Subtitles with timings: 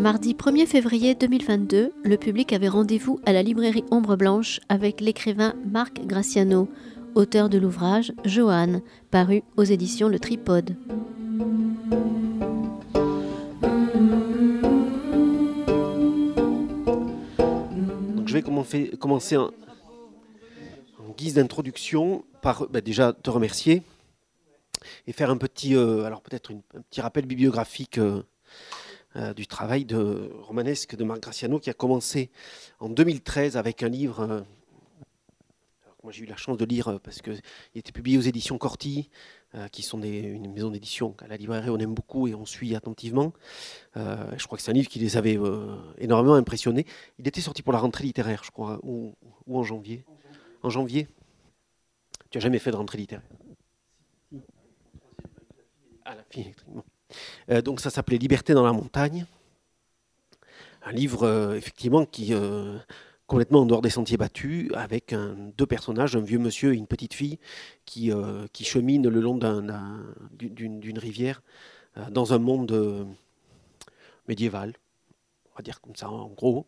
[0.00, 5.52] Mardi 1er février 2022, le public avait rendez-vous à la librairie Ombre Blanche avec l'écrivain
[5.70, 6.70] Marc Graciano,
[7.14, 10.74] auteur de l'ouvrage Joanne, paru aux éditions Le Tripode.
[18.26, 18.42] je vais
[18.96, 19.50] commencer en,
[21.18, 23.82] guise d'introduction par bah, déjà te remercier
[25.06, 28.22] et faire un petit, euh, alors peut-être un petit rappel bibliographique euh,
[29.16, 32.30] euh, du travail de romanesque de Marc Graciano qui a commencé
[32.78, 34.44] en 2013 avec un livre.
[36.02, 37.40] moi j'ai eu la chance de lire parce qu'il
[37.74, 39.10] était publié aux éditions Corti,
[39.72, 42.76] qui sont des, une maison d'édition à la librairie on aime beaucoup et on suit
[42.76, 43.32] attentivement.
[43.96, 45.38] je crois que c'est un livre qui les avait
[45.98, 46.86] énormément impressionnés.
[47.18, 49.14] Il était sorti pour la rentrée littéraire, je crois, ou,
[49.46, 50.04] ou en janvier.
[50.62, 51.08] En janvier.
[52.30, 53.26] Tu n'as jamais fait de rentrée littéraire?
[56.04, 56.54] Ah, la fille
[57.50, 59.26] euh, donc ça s'appelait Liberté dans la montagne.
[60.82, 62.78] Un livre, euh, effectivement, qui euh,
[63.26, 65.14] complètement en dehors des sentiers battus, avec
[65.56, 67.38] deux personnages, un vieux monsieur et une petite fille,
[67.84, 68.10] qui,
[68.52, 69.38] qui cheminent le long
[70.32, 71.40] d'une rivière
[72.10, 73.06] dans un monde
[74.26, 74.74] médiéval,
[75.52, 76.66] on va dire comme ça en gros.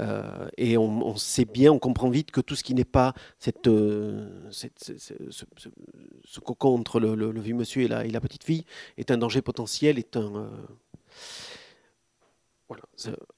[0.00, 3.12] Euh, et on, sait bien, on comprend vite que tout ce qui n'est pas
[3.66, 8.64] euh, ce, cocon entre le, vieux monsieur et la, et la, petite fille
[8.96, 10.02] est un danger potentiel.
[10.16, 10.48] Euh.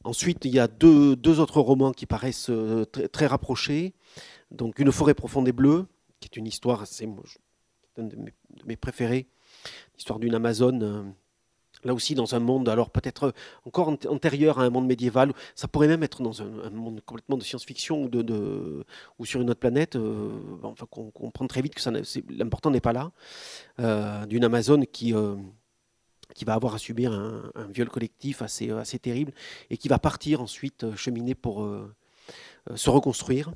[0.05, 2.53] Ensuite, il y a deux, autres romans qui paraissent
[3.13, 3.95] très, rapprochés.
[4.51, 5.87] Donc, Une forêt profonde et bleue,
[6.21, 7.09] qui est une histoire, assez,
[7.97, 9.27] un de mes, de mes préférés,
[9.97, 11.15] l'histoire d'une Amazone
[11.85, 13.33] là aussi dans un monde, alors peut-être
[13.65, 17.43] encore antérieur à un monde médiéval, ça pourrait même être dans un, monde complètement de
[17.43, 18.11] science-fiction
[19.19, 20.31] ou, sur une autre planète, euh,
[20.63, 23.13] enfin, qu'on comprend très vite que l'important n'est pas là,
[23.81, 25.37] euh, d'une Amazone qui, euh,
[26.35, 29.33] qui va avoir à subir un, viol collectif assez, terrible
[29.71, 31.69] et qui va partir ensuite cheminer pour
[32.75, 33.53] se reconstruire.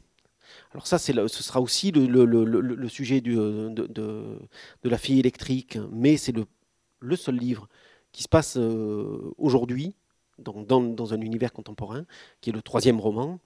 [0.72, 4.38] Alors ça, ce sera aussi le, sujet de,
[4.84, 6.34] la fille électrique, mais c'est
[7.00, 7.68] le, seul livre
[8.12, 9.94] qui se passe euh, aujourd'hui,
[10.38, 12.04] dans, dans, un univers contemporain,
[12.40, 13.40] qui est le troisième roman.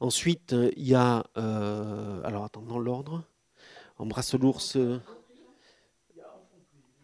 [0.00, 3.24] Ensuite, il y a, euh, alors attends, l'ordre,
[3.98, 4.76] Embrasse l'ours,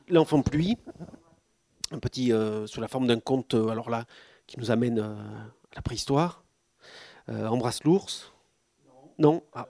[0.08, 0.76] L'enfant pluie,
[1.90, 4.04] un petit, euh, sous la forme d'un conte, alors là,
[4.46, 5.16] qui nous amène à
[5.74, 6.44] la préhistoire.
[7.28, 8.32] Embrasse l'ours.
[9.18, 9.68] Non, ah.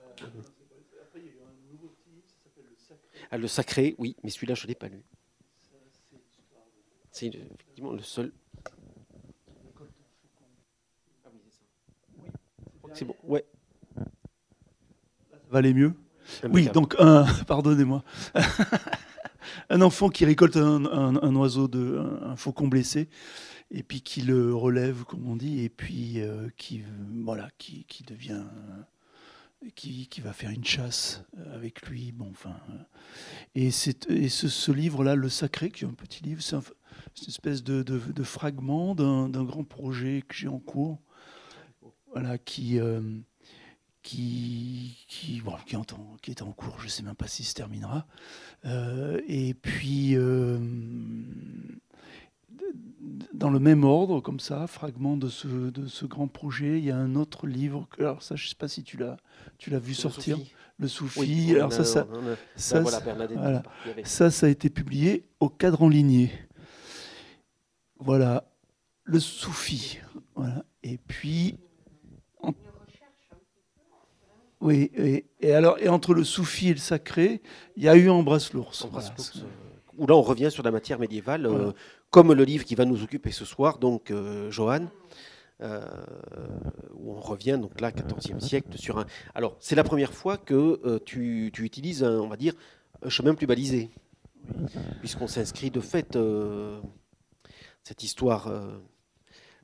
[3.31, 3.39] ah.
[3.39, 5.05] le sacré, oui, mais celui-là, je ne l'ai pas lu.
[7.13, 8.33] C'est effectivement le seul.
[12.95, 13.45] C'est bon, ouais.
[13.95, 15.95] Ça va aller mieux
[16.51, 18.03] Oui, donc, un, pardonnez-moi.
[19.71, 23.09] un enfant qui récolte un, oiseau, de, un, faucon blessé,
[23.71, 26.83] et puis qui le relève, comme on dit, et puis euh, qui,
[27.25, 28.45] voilà, qui, qui devient
[29.77, 32.13] qui, qui, va faire une chasse avec lui.
[32.13, 32.57] Bon, enfin,
[33.55, 33.71] et, et
[34.29, 36.63] ce, ce livre-là, Le Sacré, qui est un petit livre, c'est un,
[37.21, 41.01] une espèce de, de, fragment d'un grand projet que j'ai en cours,
[42.13, 43.01] voilà, qui, euh,
[44.03, 45.85] qui, qui, bon, qui, en,
[46.21, 48.07] qui, est en cours, je ne sais même pas s'il se terminera.
[48.65, 50.59] Euh, et puis, euh,
[53.33, 56.91] dans le même ordre, comme ça, fragment de ce, de ce grand projet, il y
[56.91, 59.95] a un autre livre, que, alors ça, je ne sais pas si tu l'as vu
[59.95, 60.39] sortir.
[60.79, 61.55] Le Soufi.
[61.55, 62.07] alors ça, ça,
[62.57, 62.83] ça,
[64.05, 66.33] ça, ça, a été publié au cadre en lignée.
[68.05, 68.45] Voilà,
[69.05, 70.01] le soufi.
[70.35, 70.65] Voilà.
[70.83, 71.59] Et puis.
[74.61, 74.93] Oui,
[75.41, 77.43] et, alors, et entre le soufi et le sacré,
[77.77, 78.85] il y a eu Embrasse l'ours.
[78.85, 79.41] Euh,
[79.99, 81.73] où là, on revient sur la matière médiévale, euh,
[82.11, 84.87] comme le livre qui va nous occuper ce soir, donc euh, Johan.
[85.61, 89.07] où on revient donc là, 14e siècle, sur un.
[89.35, 92.55] Alors, c'est la première fois que tu, tu, utilises, un, on va dire,
[93.05, 93.91] un chemin plus balisé,
[95.01, 96.17] puisqu'on s'inscrit de fait
[97.85, 98.79] cette histoire, euh,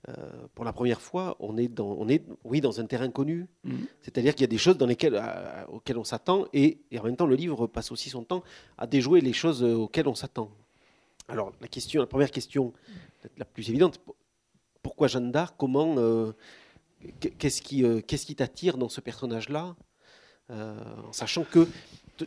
[0.08, 0.12] euh,
[0.54, 3.46] pour la première fois, on est dans, on est, oui, dans un terrain connu.
[3.64, 3.86] Mhm.
[4.02, 5.20] C'est-à-dire qu'il y a des choses dans lesquelles,
[5.68, 8.42] auxquelles on s'attend, et, en même temps, le livre passe aussi son temps
[8.76, 10.50] à déjouer les choses euh, auxquelles on s'attend.
[11.28, 12.72] Alors, la question, la première question,
[13.36, 14.00] la plus évidente,
[14.82, 15.54] pourquoi Jeanne d'Arc?
[15.58, 16.32] Comment
[17.20, 19.76] Qu'est-ce qui, qu'est-ce qui t'attire dans ce personnage-là?
[20.48, 21.68] En sachant que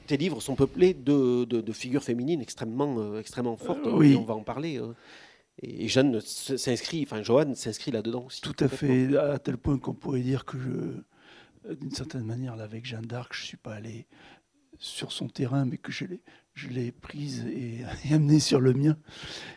[0.05, 3.87] tes livres sont peuplés de, de, figures féminines extrêmement, extrêmement fortes.
[3.87, 4.15] Oui.
[4.15, 4.79] on va en parler.
[5.59, 8.41] Et Jeanne s'inscrit, enfin Johan s'inscrit là-dedans aussi.
[8.41, 11.03] Tout à fait, à tel point qu'on pourrait dire que,
[11.69, 14.07] d'une certaine manière, avec Jeanne d'Arc, je ne suis pas allé
[14.79, 16.05] sur son terrain, mais que je
[16.53, 18.97] je l'ai prise et, amenée sur le mien.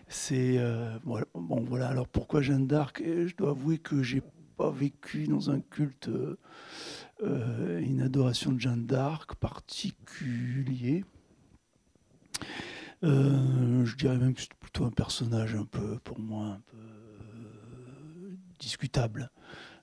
[0.08, 0.58] C'est
[1.04, 1.88] bon, voilà.
[1.88, 3.02] Alors pourquoi Jeanne d'Arc?
[3.04, 4.22] Je dois avouer que j'ai
[4.56, 6.10] pas vécu dans un culte,
[7.22, 11.04] une adoration de Jeanne d'Arc particulier.
[13.02, 16.76] Je dirais même que c'est plutôt un personnage un peu, pour moi, un peu
[18.58, 19.30] discutable.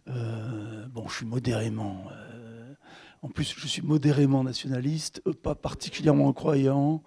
[0.08, 2.06] Euh, bon, je suis modérément.
[2.12, 2.74] Euh,
[3.22, 7.04] en plus, je suis modérément nationaliste, euh, pas particulièrement croyant.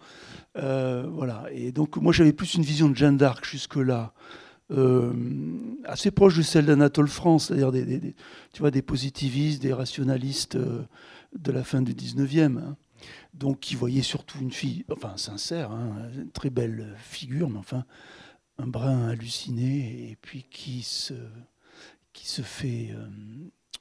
[0.54, 1.44] voilà.
[1.52, 4.14] Et donc, moi, j'avais plus une vision de Jeanne d'Arc jusque-là.
[5.84, 8.14] assez proche de celle d'Anatole France, c'est-à-dire des,
[8.52, 12.58] tu vois, des positivistes, des rationalistes de la fin du 19e.
[12.58, 12.76] Hein.
[13.34, 17.84] Donc, qui voyaient surtout une fille, enfin sincère, hein, une très belle figure, mais enfin
[18.58, 21.14] un brin halluciné, et puis qui se,
[22.12, 23.08] qui se fait euh,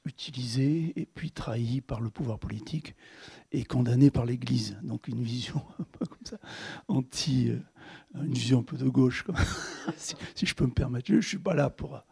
[0.04, 2.94] utiliser et puis trahi par le pouvoir politique
[3.52, 4.76] et condamné par l'Église.
[4.82, 6.38] Donc une vision un peu comme ça,
[6.88, 7.60] anti, euh,
[8.14, 9.24] une vision un peu de gauche,
[9.96, 11.06] si, je peux me permettre.
[11.08, 12.02] Je ne suis pas là pour,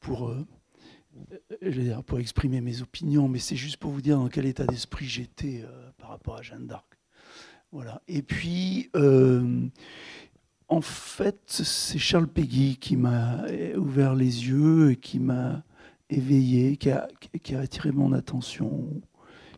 [0.00, 0.46] pour, euh,
[1.62, 5.06] dire, pour exprimer mes opinions, mais c'est juste pour vous dire dans quel état d'esprit
[5.06, 5.64] j'étais
[5.98, 6.86] par rapport à Jeanne d'Arc.
[7.72, 8.00] Voilà.
[8.08, 8.90] Et puis,
[10.68, 13.44] en fait, c'est Charles Peggy qui m'a
[13.76, 15.62] ouvert les yeux et qui m'a
[16.10, 17.08] éveillé, qui a,
[17.58, 18.88] attiré mon attention,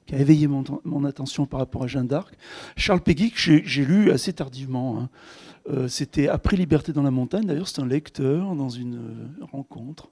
[0.06, 2.34] qui a éveillé mon, attention par rapport à Jeanne d'Arc.
[2.76, 4.98] Charles Peggy, que j'ai lu assez tardivement.
[4.98, 5.08] Hein.
[5.68, 7.46] Euh, c'était après Liberté dans la montagne.
[7.46, 10.10] D'ailleurs, c'est un lecteur dans une euh, rencontre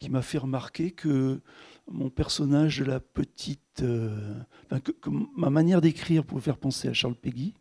[0.00, 1.40] qui m'a fait remarquer que
[1.88, 3.82] mon personnage de la petite.
[3.82, 4.34] Euh,
[4.82, 7.54] que, ma manière d'écrire pouvait faire penser à Charles Peggy,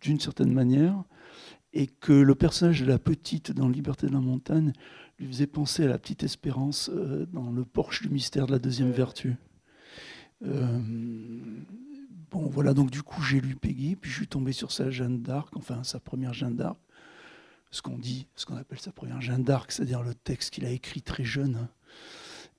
[0.00, 1.04] d'une certaine manière
[1.72, 4.72] et que le personnage de la petite dans Liberté de la montagne
[5.18, 8.58] lui faisait penser à la petite Espérance euh, dans le porche du mystère de la
[8.58, 9.36] deuxième vertu.
[10.44, 10.78] Euh,
[12.30, 15.20] bon, voilà, donc du coup j'ai lu Peggy, puis je suis tombé sur sa Jeanne
[15.20, 16.78] d'Arc, enfin sa première Jeanne d'Arc,
[17.70, 20.70] ce qu'on dit, ce qu'on appelle sa première Jeanne d'Arc, c'est-à-dire le texte qu'il a
[20.70, 21.68] écrit très jeune.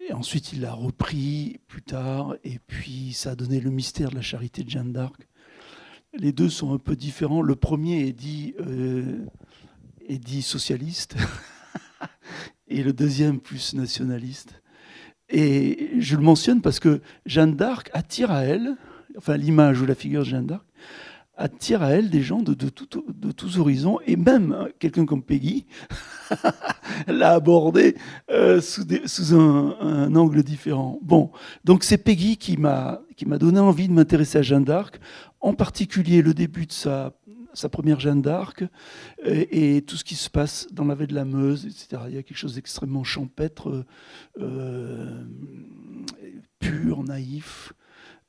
[0.08, 4.16] Et ensuite il l'a repris plus tard, et puis ça a donné le mystère de
[4.16, 5.28] la charité de Jeanne d'Arc
[6.18, 7.42] les deux sont un peu différents.
[7.42, 9.26] Le premier est dit, euh,
[10.08, 11.16] est dit socialiste
[12.68, 14.62] et le deuxième plus nationaliste.
[15.30, 18.76] Et je le mentionne parce que Jeanne d'Arc attire à elle,
[19.18, 20.66] enfin l'image ou la figure de Jeanne d'Arc,
[21.40, 25.66] attire à elle des gens de, de, tous horizons, et même quelqu'un comme Peggy
[27.08, 27.96] l'a abordé
[28.30, 28.84] euh, sous,
[29.34, 31.00] un, angle différent.
[31.02, 31.32] Bon,
[31.64, 33.02] donc c'est Peggy qui m'a
[33.40, 35.00] donné envie de m'intéresser à Jeanne d'Arc,
[35.40, 37.14] en particulier le début de sa,
[37.72, 38.66] première Jeanne d'Arc
[39.26, 42.04] et, tout ce qui se passe dans la vallée de la Meuse, etc.
[42.10, 43.86] Il y a quelque chose d'extrêmement champêtre,
[44.40, 45.24] euh,
[46.60, 47.72] pur, naïf,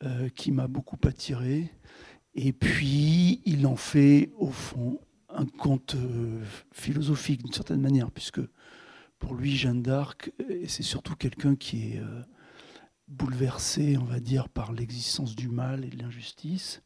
[0.04, 1.72] euh, qui m'a beaucoup attiré.
[2.34, 6.42] Et puis, il en fait, au fond, un conte euh,
[6.72, 8.40] philosophique d'une certaine manière, puisque
[9.18, 10.32] pour lui, Jeanne d'Arc,
[10.66, 12.02] c'est surtout quelqu'un qui est
[13.10, 16.82] bouleversé, on va dire, par l'existence du mal et de l'injustice,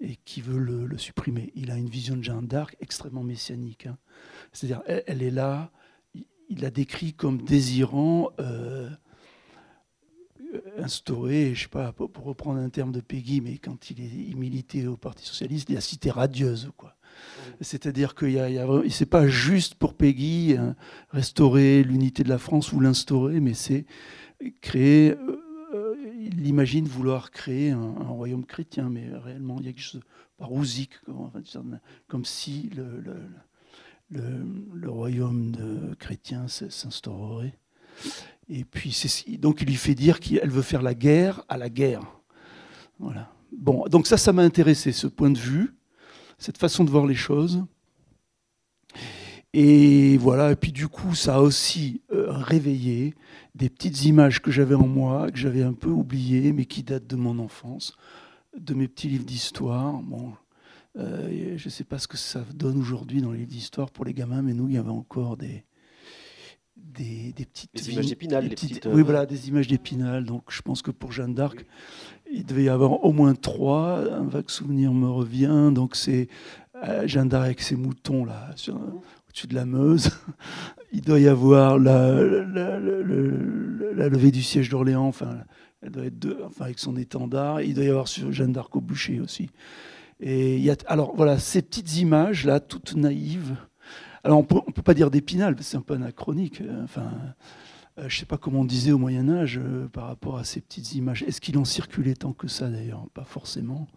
[0.00, 1.52] et qui veut le, supprimer.
[1.54, 3.86] Il a une vision de Jeanne d'Arc extrêmement messianique.
[3.86, 3.98] Hein.
[4.52, 5.70] C'est-à-dire, elle, est là,
[6.14, 8.88] il, la décrit comme désirant euh,
[10.78, 14.36] instaurer, je sais pas, pour, reprendre un terme de Peggy, mais quand il, est, il
[14.36, 16.94] militait au Parti Socialiste, la cité radieuse, quoi.
[17.60, 20.76] C'est-à-dire que ce n'est pas juste pour Peggy hein,
[21.10, 23.86] restaurer l'unité de la France ou l'instaurer, mais c'est
[24.60, 25.16] créer
[25.74, 30.00] euh, il imagine vouloir créer un, royaume chrétien, mais réellement, il y a quelque chose
[30.00, 30.06] de
[30.36, 30.92] parousique,
[32.06, 32.70] comme, si
[34.10, 37.58] le, royaume de chrétien s'instaurerait.
[38.48, 38.96] Et puis,
[39.38, 42.02] donc, il lui fait dire qu'elle veut faire la guerre à la guerre.
[42.98, 43.30] Voilà.
[43.52, 45.74] Bon, donc ça, ça m'a intéressé, ce point de vue,
[46.38, 47.64] cette façon de voir les choses.
[49.54, 53.14] Et voilà, et puis du coup, ça a aussi euh, réveillé
[53.54, 57.06] des petites images que j'avais en moi, que j'avais un peu oubliées, mais qui datent
[57.06, 57.96] de mon enfance,
[58.58, 59.94] de mes petits livres d'histoire.
[60.02, 60.34] Bon,
[60.98, 64.04] euh, je ne sais pas ce que ça donne aujourd'hui dans les livres d'histoire pour
[64.04, 65.64] les gamins, mais nous, il y avait encore des,
[66.98, 68.50] des, petites des images d'épinal.
[68.86, 70.24] Oui, voilà, des images d'épinal.
[70.24, 71.64] Donc, je pense que pour Jeanne d'Arc,
[72.32, 74.00] il devait y avoir au moins trois.
[74.12, 75.70] Un vague souvenir me revient.
[75.72, 76.28] Donc, c'est
[76.84, 78.74] euh, Jeanne d'Arc avec ses moutons là, sur,
[79.28, 80.10] au-dessus de la Meuse.
[80.92, 82.14] Il doit y avoir la,
[84.08, 85.36] levée du siège d'Orléans, enfin,
[85.82, 87.60] elle doit être deux, enfin, avec son étendard.
[87.60, 89.50] Il doit y avoir sur Jeanne d'Arc au bûcher aussi.
[90.18, 93.54] Et il y a, alors voilà, ces petites images là, toutes naïves.
[94.28, 96.62] Alors on peut, ne peut pas dire d'épinal, c'est un peu anachronique.
[96.84, 97.10] Enfin,
[97.96, 100.44] euh, je ne sais pas comment on disait au Moyen Âge euh, par rapport à
[100.44, 101.22] ces petites images.
[101.22, 103.06] Est-ce qu'il en circulait tant que ça d'ailleurs?
[103.14, 103.88] Pas forcément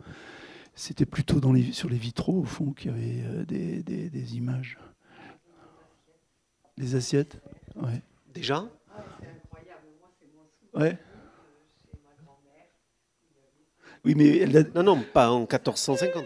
[0.74, 4.38] c'était plutôt dans les, sur les vitraux, au fond, qu'il y avait euh, des, des,
[4.38, 4.78] images.
[6.78, 7.42] Des assiettes?
[7.76, 8.02] Ouais.
[8.34, 8.66] Déjà?
[10.74, 10.98] Ouais.
[14.06, 16.24] Oui, mais elle Non, non, pas en 1450.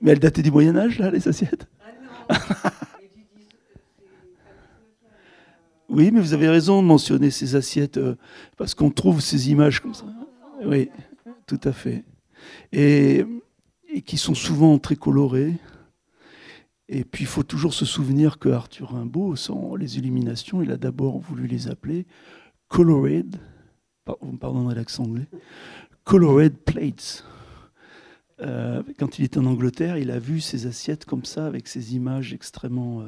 [0.00, 1.66] Mais elle datait du Moyen Âge, là, les assiettes?
[5.88, 8.14] Oui, mais vous avez raison de mentionner ces assiettes, euh,
[8.56, 10.04] parce qu'on trouve ces images comme ça.
[10.64, 10.90] Oui,
[11.46, 12.04] tout à fait.
[12.72, 13.24] Et,
[14.04, 15.54] qui sont souvent très colorées.
[16.90, 20.76] Et puis il faut toujours se souvenir que Arthur Rimbaud, sans les illuminations, il a
[20.76, 22.06] d'abord voulu les appeler
[22.68, 23.36] colored,
[24.20, 25.26] vous me pardonnerez l'accent anglais,
[26.04, 27.24] colored plates.
[28.40, 31.94] Euh, quand il était en Angleterre, il a vu ces assiettes comme ça, avec ces
[31.94, 33.04] images extrêmement euh,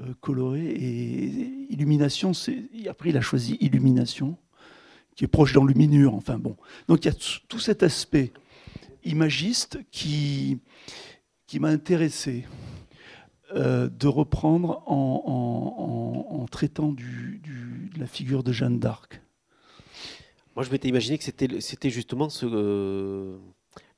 [0.00, 0.66] euh, coloré.
[0.66, 1.26] Et
[1.68, 4.36] illumination, c'est après il a choisi illumination,
[5.16, 6.14] qui est proche d'enluminure.
[6.14, 6.56] Enfin bon,
[6.88, 7.16] donc il y a
[7.48, 8.32] tout cet aspect
[9.04, 10.58] imagiste qui
[11.46, 12.46] qui m'a intéressé
[13.52, 19.20] de reprendre en, traitant de la figure de Jeanne d'Arc.
[20.54, 22.46] Moi, je m'étais imaginé que c'était justement ce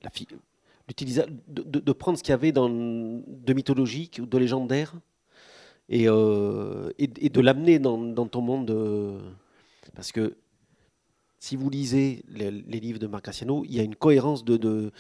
[0.02, 4.94] de, de, de, prendre ce qu'il y avait dans, de mythologique ou de légendaire
[5.90, 8.71] euh, et, et, de l'amener dans, ton monde.
[8.71, 9.18] Euh,
[9.94, 10.37] parce que
[11.38, 14.92] si vous lisez les, livres de Marc Cassiano, il y a une cohérence de,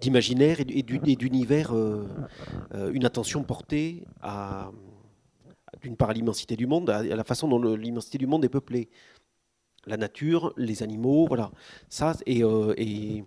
[0.00, 2.06] d'imaginaire et, d'univers, euh,
[2.92, 4.70] une attention portée à,
[5.82, 8.88] d'une part à l'immensité du monde, à, la façon dont l'immensité du monde est peuplée.
[9.84, 11.50] La nature, les animaux, voilà.
[11.88, 12.42] Ça, et,
[12.76, 13.24] et,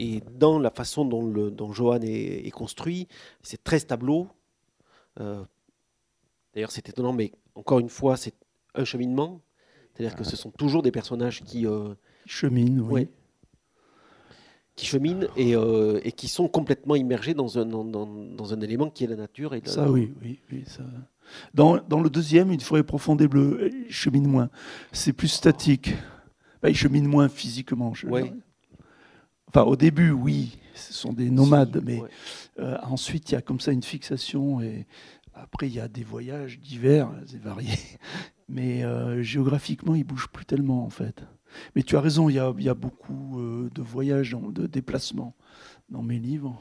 [0.00, 3.06] et dans la façon dont, le, dont Johan est, construit,
[3.42, 4.28] c'est 13 tableaux.
[6.54, 8.34] D'ailleurs, c'est étonnant, mais encore une fois, c'est
[8.74, 9.42] un cheminement.
[9.92, 13.08] C'est-à-dire que ce sont toujours des personnages qui euh, cheminent, oui.
[14.76, 18.88] qui cheminent et, euh, et, qui sont complètement immergés dans un, dans, dans, un élément
[18.88, 19.54] qui est la nature.
[19.54, 20.84] Et ça, oui, oui, oui ça...
[21.52, 24.48] Dans, dans, le deuxième, une forêt profonde et bleue, il chemine moins.
[24.92, 25.94] C'est plus statique.
[26.62, 27.92] Bah, il chemine moins physiquement.
[27.94, 28.06] Je
[29.52, 32.00] Enfin, au début, oui, ce sont des nomades, mais
[32.60, 34.86] euh, ensuite, il y a comme ça une fixation et
[35.34, 37.98] après, il y a des voyages divers et variés,
[38.48, 41.24] mais euh, géographiquement, ils ne bougent plus tellement en fait.
[41.74, 45.34] Mais tu as raison, il y a, beaucoup euh, de voyages, de déplacements
[45.88, 46.56] dans mes livres.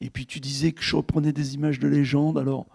[0.00, 2.38] Et puis tu disais que je reprenais des images de légende.
[2.38, 2.68] Alors,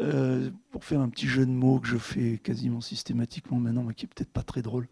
[0.00, 3.94] euh, pour faire un petit jeu de mots que je fais quasiment systématiquement maintenant, mais
[3.94, 4.86] qui est peut-être pas très drôle,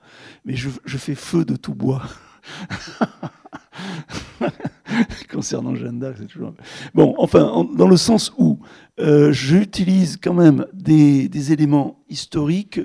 [0.45, 2.03] mais je, je fais feu de tout bois.
[5.31, 6.55] Concernant Jeanne d'Arc, c'est toujours.
[6.95, 8.59] Bon, enfin, dans le sens où
[9.01, 12.81] euh, j'utilise quand même des, éléments historiques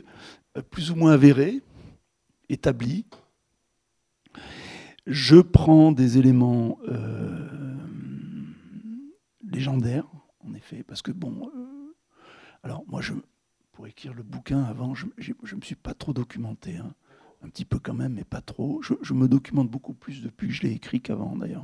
[0.58, 1.62] euh, plus ou moins avérés,
[2.50, 3.06] établis.
[5.06, 7.48] Je prends des éléments euh,
[9.52, 10.08] légendaires,
[10.46, 11.50] en effet, parce que bon.
[12.64, 13.14] alors, moi, je,
[13.72, 16.78] pour écrire le bouquin avant, je ne me suis pas trop documenté.
[16.78, 16.94] Hein
[17.44, 18.82] un petit peu quand même, mais pas trop.
[18.82, 21.64] Je, me documente beaucoup plus depuis que je l'ai écrit qu'avant d'ailleurs.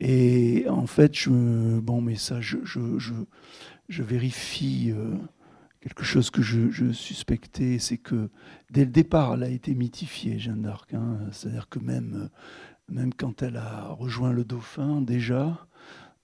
[0.00, 5.14] Et en fait, je, bon, mais ça, je, je, vérifie euh,
[5.80, 8.30] quelque chose que je, suspectais, c'est que
[8.70, 10.92] dès le départ, elle a été mythifiée, Jeanne d'Arc.
[10.94, 11.18] Hein.
[11.32, 12.28] C'est-à-dire que même,
[12.88, 15.66] même quand elle a rejoint le Dauphin, déjà,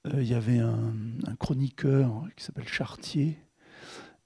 [0.07, 0.93] euh, il y avait un,
[1.39, 3.39] chroniqueur qui s'appelle Chartier.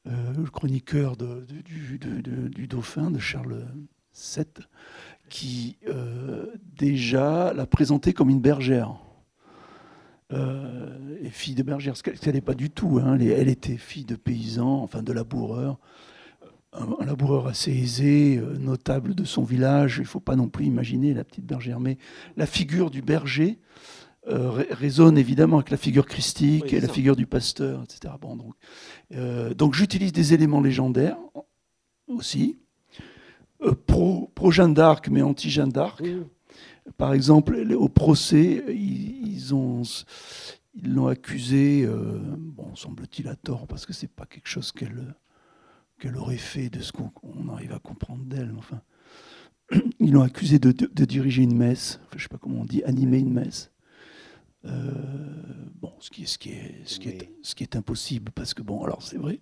[0.07, 3.67] Euh, le chroniqueur de, du, du, Dauphin, de Charles
[4.19, 4.61] 7,
[5.29, 6.47] qui euh,
[6.77, 8.97] déjà l'a présentée comme une bergère.
[10.33, 13.01] Euh, et fille de bergère, ce qu'elle n'est pas du tout.
[13.03, 13.19] Hein.
[13.19, 15.79] Elle, était fille de paysan, enfin de laboureur,
[16.73, 19.97] un, laboureur assez aisé, euh, notable de son village.
[19.99, 21.97] Il ne faut pas non plus imaginer la petite bergère, mais
[22.37, 23.59] la figure du berger
[24.27, 28.13] résonne évidemment avec la figure christique et la figure du pasteur, etc.
[28.21, 31.17] Bon, donc, donc j'utilise des éléments légendaires
[32.09, 32.59] aussi,
[33.87, 36.03] pro, pro Jeanne d'Arc, mais anti Jeanne d'Arc.
[36.97, 39.83] Par exemple, au procès, ils, ont
[40.75, 45.15] ils l'ont accusé, euh, bon, semble-t-il à tort, parce que c'est pas quelque chose qu'elle
[45.99, 48.55] qu'elle aurait fait de ce qu'on arrive à comprendre d'elle.
[48.57, 48.81] Enfin,
[50.01, 53.19] ils l'ont accusé de, de, diriger une messe, je sais pas comment on dit, animer
[53.19, 53.73] une messe.
[54.65, 54.93] Euh,
[55.75, 58.55] bon, ce qui, est, ce, qui est, ce, qui est, ce qui est impossible, parce
[58.55, 59.41] que bon, alors c'est vrai,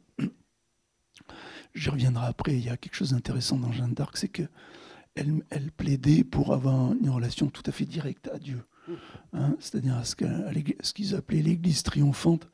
[1.77, 4.49] j'y reviendrai après, il y a quelque chose d'intéressant dans Jeanne d'Arc, c'est qu'elle
[5.15, 8.63] elle plaidait pour avoir une relation tout à fait directe à Dieu.
[9.33, 12.49] Hein, c'est-à-dire à ce qu'ils appelaient l'Église triomphante.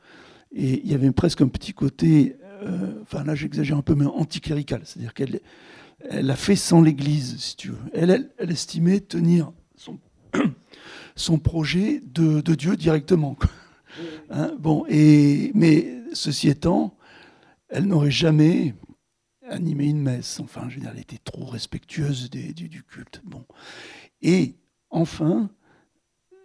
[0.55, 4.07] Et il y avait presque un petit côté, euh, enfin là j'exagère un peu, mais
[4.07, 4.83] anticlérical.
[4.85, 5.41] C'est-à-dire qu'elle
[6.11, 7.79] elle a fait sans l'Église, si tu veux.
[7.93, 9.52] Elle, elle, estimait tenir
[11.14, 13.37] son projet de, Dieu directement.
[14.31, 16.97] Hein, bon, et, mais ceci étant,
[17.69, 18.75] elle n'aurait jamais
[19.49, 20.41] animé une messe.
[20.41, 23.23] Enfin, je veux dire, elle était trop respectueuse du, du, culte.
[23.25, 23.45] Bon.
[24.21, 24.55] Et
[24.91, 25.51] enfin,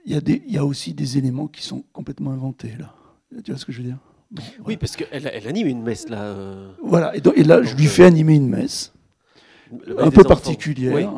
[0.06, 2.96] il y, y, a aussi des éléments qui sont complètement inventés là.
[3.44, 4.00] Tu vois ce que je veux dire?
[4.66, 6.22] Oui, parce qu'elle elle anime une messe là.
[6.22, 6.72] Euh.
[6.84, 8.94] Voilà, et, et là, je lui fais animer une messe
[9.98, 11.12] un peu particulière.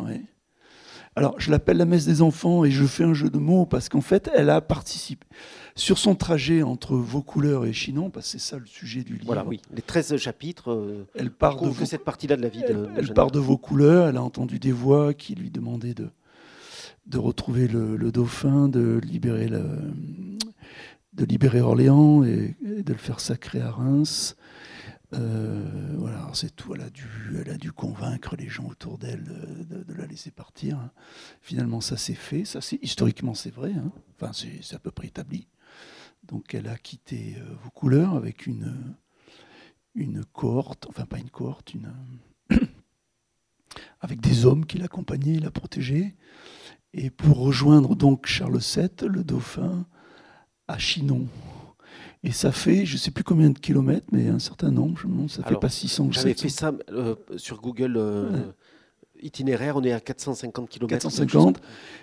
[1.16, 3.90] Alors, je l'appelle la messe des enfants et je fais un jeu de mots parce
[3.90, 5.26] qu'en fait, elle a participé.
[5.76, 9.26] Sur son trajet entre Vaucouleurs et Chinon, parce que c'est ça le sujet du livre.
[9.26, 9.62] Voilà, oui.
[9.74, 10.72] Les 13 chapitres.
[10.72, 12.90] Euh, elle part de cette partie-là de la vie de.
[12.98, 16.10] Elle, part de Vaucouleurs, elle a entendu des voix qui lui demandaient de,
[17.08, 19.64] de retrouver le, dauphin, de libérer, le,
[21.14, 24.36] de libérer Orléans et, et, de le faire sacrer à Reims.
[25.14, 26.76] Euh, voilà, c'est tout.
[26.76, 29.24] Elle a, dû, convaincre les gens autour d'elle
[29.68, 30.90] de, la laisser partir.
[31.42, 32.46] Finalement, ça s'est fait.
[32.46, 33.74] Ça, historiquement, c'est vrai.
[33.74, 33.92] Hein.
[34.16, 35.48] Enfin, c'est à peu près établi.
[36.24, 38.96] Donc, elle a quitté euh, vos couleurs avec une
[39.96, 41.74] une cohorte, enfin pas une cohorte,
[44.02, 46.16] avec des hommes qui l'accompagnaient, la protégeaient,
[46.94, 49.86] et pour rejoindre donc Charles VII, le dauphin,
[50.68, 51.28] à Chinon.
[52.24, 55.00] Et ça fait, je ne sais plus combien de kilomètres, mais un certain nombre.
[55.30, 58.52] Ça fait pas 600 J'avais fait ça euh, sur Google euh,
[59.22, 60.90] itinéraire, on est à 450 km.
[60.90, 61.62] 450.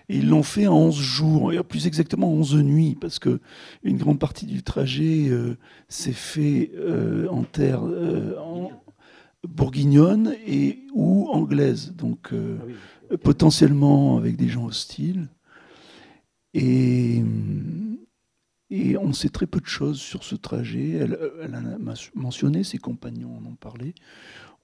[0.08, 3.40] Et ils l'ont fait en 11 jours, et plus exactement 11 nuits, parce que
[3.82, 5.58] une grande partie du trajet euh,
[5.88, 6.72] s'est fait
[7.30, 8.70] en terre en
[9.46, 15.28] bourguignonne et ou anglaise, donc ah potentiellement avec des gens hostiles.
[16.54, 17.22] Et
[18.70, 20.90] et on sait très peu de choses sur ce trajet.
[20.90, 21.78] Elle, elle a
[22.14, 23.94] mentionné, ses compagnons en ont parlé.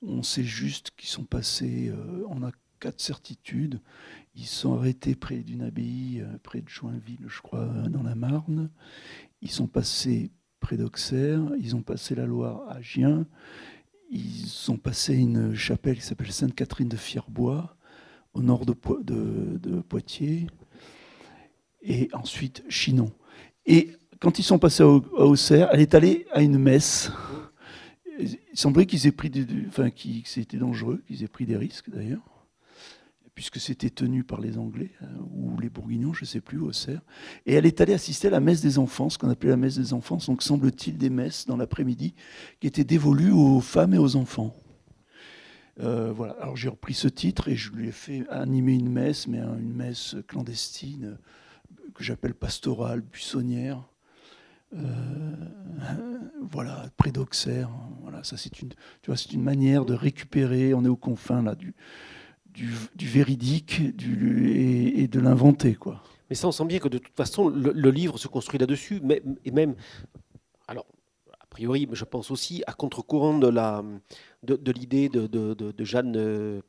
[0.03, 3.81] On sait juste qu'ils sont passés, euh, on a quatre certitudes.
[4.35, 8.71] Ils sont arrêtés près d'une abbaye, euh, près de Joinville, je crois, dans la Marne.
[9.41, 11.41] Ils sont passés près d'Auxerre.
[11.61, 13.27] Ils ont passé la Loire à Gien.
[14.11, 17.77] Ils ont passé une chapelle qui s'appelle Sainte-Catherine de Fierbois,
[18.35, 18.73] au nord de
[19.81, 20.49] Poitiers.
[21.83, 23.13] Et ensuite Chinon.
[23.67, 27.11] Et quand ils sont passés à Auxerre, elle est allée à une messe.
[28.19, 29.31] Il semblait qu'ils aient pris
[29.69, 32.47] enfin, que c'était dangereux, qu'ils aient pris des risques d'ailleurs,
[33.35, 37.01] puisque c'était tenu par les Anglais euh, ou les Bourguignons, je ne sais plus, Auxerre.
[37.47, 39.79] Et elle est allée assister à la messe des enfants, ce qu'on appelait la messe
[39.79, 42.15] des enfants, donc semble-t-il des messes dans l'après-midi
[42.61, 44.55] qui étaient dévolues aux femmes et aux enfants.
[45.81, 46.35] Euh, voilà.
[46.35, 49.75] Alors j'ai repris ce titre et je lui ai fait animer une messe, mais une
[49.75, 51.17] messe clandestine
[51.95, 53.89] que j'appelle pastorale, buissonnière.
[54.75, 54.79] Euh,
[56.41, 57.71] voilà, près d'Auxerre.
[58.01, 60.75] Voilà, ça c'est une, manière de récupérer.
[60.75, 61.75] On est aux confins du,
[62.99, 65.77] véridique et, de l'inventer.
[66.31, 69.03] Mais ça, on sent bien que de toute façon, le, livre se construit là-dessus,
[69.45, 69.75] et même,
[70.69, 70.87] alors,
[71.39, 76.63] a priori, je pense aussi à contre-courant de l'idée de, de, de, Jeanne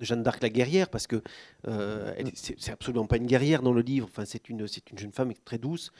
[0.00, 1.22] Jeanne d'Arc la guerrière, parce que
[1.66, 4.08] euh, c'est absolument pas une guerrière dans le livre.
[4.24, 5.92] C'est une, jeune femme très douce.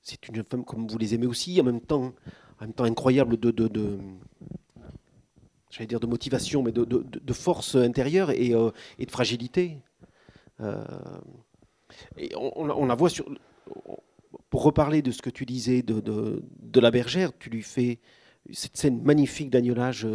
[0.00, 2.12] C'est une jeune femme comme vous les aimez aussi, en même temps,
[2.60, 3.98] en temps incroyable de, de,
[5.70, 9.78] j'allais dire de motivation, mais de, force intérieure et, euh, de fragilité.
[10.60, 10.84] Euh,
[12.36, 13.26] on, la voit sur.
[14.50, 18.00] Pour reparler de ce que tu disais de, la bergère, tu lui fais
[18.52, 20.06] cette scène magnifique d'agnolage.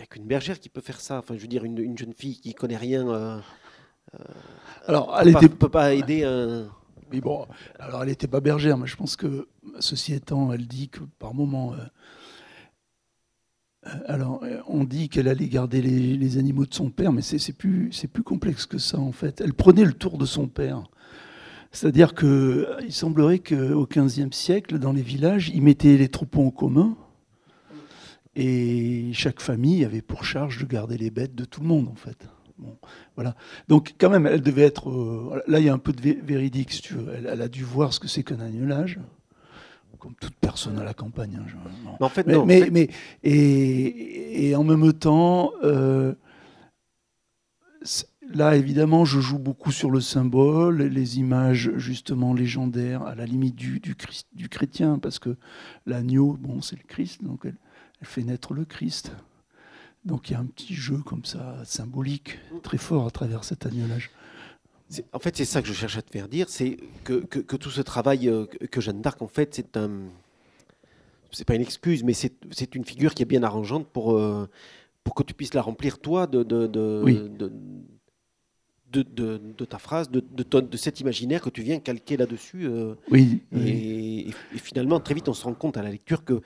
[0.00, 1.18] N'y a qu'une bergère qui peut faire ça.
[1.18, 3.08] Enfin, je veux dire, une, jeune fille qui connaît rien.
[3.08, 3.38] Euh,
[4.14, 4.18] euh,
[4.86, 6.68] alors, elle ne peut pas aider un.
[7.12, 7.44] Mais bon,
[7.80, 9.48] alors elle n'était pas bergère, mais je pense que,
[9.80, 11.74] ceci étant, elle dit que par moment.
[11.74, 11.78] Euh,
[14.06, 18.22] alors, on dit qu'elle allait garder les, animaux de son père, mais c'est plus, plus
[18.22, 19.40] complexe que ça, en fait.
[19.40, 20.84] Elle prenait le tour de son père.
[21.72, 26.94] C'est-à-dire qu'il semblerait qu'au XVe siècle, dans les villages, ils mettaient les troupeaux en commun
[28.40, 31.94] et chaque famille avait pour charge de garder les bêtes de tout le monde, en
[31.94, 32.26] fait.
[32.56, 32.74] Bon,
[33.14, 33.36] voilà.
[33.68, 34.88] Donc, quand même, elle devait être.
[34.88, 37.12] Euh, là, il y a un peu de véridique, si tu veux.
[37.14, 38.98] Elle, a dû voir ce que c'est qu'un agnelage,
[39.98, 41.38] comme toute personne à la campagne.
[41.38, 42.88] Hein, en fait, mais, non, mais,
[43.22, 46.14] et, en même temps, euh,
[48.32, 53.54] là, évidemment, je joue beaucoup sur le symbole, les images justement légendaires, à la limite
[53.54, 55.36] du, du, Christ, du chrétien, parce que
[55.84, 57.58] l'agneau, bon, c'est le Christ, donc elle
[58.00, 59.12] elle fait naître le Christ.
[60.04, 63.66] Donc il y a un petit jeu comme ça, symbolique, très fort à travers cet
[63.66, 64.10] agnolage.
[65.12, 67.70] En fait, c'est ça que je cherche à te faire dire, c'est que, que, tout
[67.70, 69.90] ce travail euh, que Jeanne d'Arc, en fait, c'est un...
[71.32, 74.48] C'est pas une excuse, mais c'est une figure qui est bien arrangeante pour, euh,
[75.04, 77.08] pour que tu puisses la remplir, toi, de, de, de,
[78.90, 79.04] de,
[79.38, 82.66] de, ta phrase, de, de, cet imaginaire que tu viens calquer là-dessus.
[82.66, 83.42] Euh, oui.
[83.54, 86.42] Et, finalement, très vite, on se rend compte à la lecture que,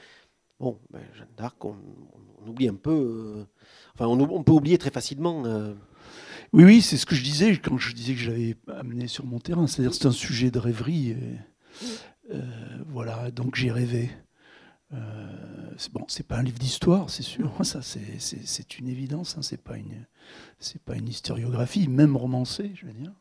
[0.60, 1.76] bon, ben, Jeanne d'Arc, on,
[2.46, 2.90] oublie un peu.
[2.90, 3.44] Euh,
[3.94, 5.44] enfin, on, peut oublier très facilement.
[5.46, 5.74] Euh.
[6.52, 9.24] Oui, oui, c'est ce que je disais quand je disais que je l'avais amené sur
[9.24, 9.66] mon terrain.
[9.66, 11.16] C'est-à-dire, c'est un sujet de rêverie.
[12.86, 14.10] voilà, donc j'ai rêvé.
[14.92, 14.96] Euh,
[15.92, 17.52] bon, c'est pas un livre d'histoire, c'est sûr.
[17.64, 19.36] Ça, c'est une évidence.
[19.36, 19.42] Hein.
[19.42, 20.06] C'est pas une,
[20.58, 23.12] c'est pas une historiographie, même romancée, je veux dire.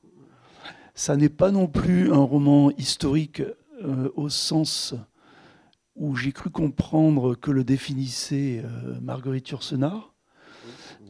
[0.96, 3.42] Ça n'est pas non plus un roman historique
[3.84, 4.94] euh, au sens
[5.96, 10.14] où j'ai cru comprendre que le définissait euh, Marguerite Yourcenar.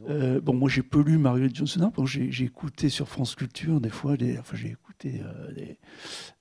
[0.09, 4.17] Euh, bon, moi j'ai peu lu Marguerite Yourcenar, j'ai écouté sur France Culture des fois,
[4.17, 5.21] des, enfin j'ai écouté
[5.55, 5.77] des,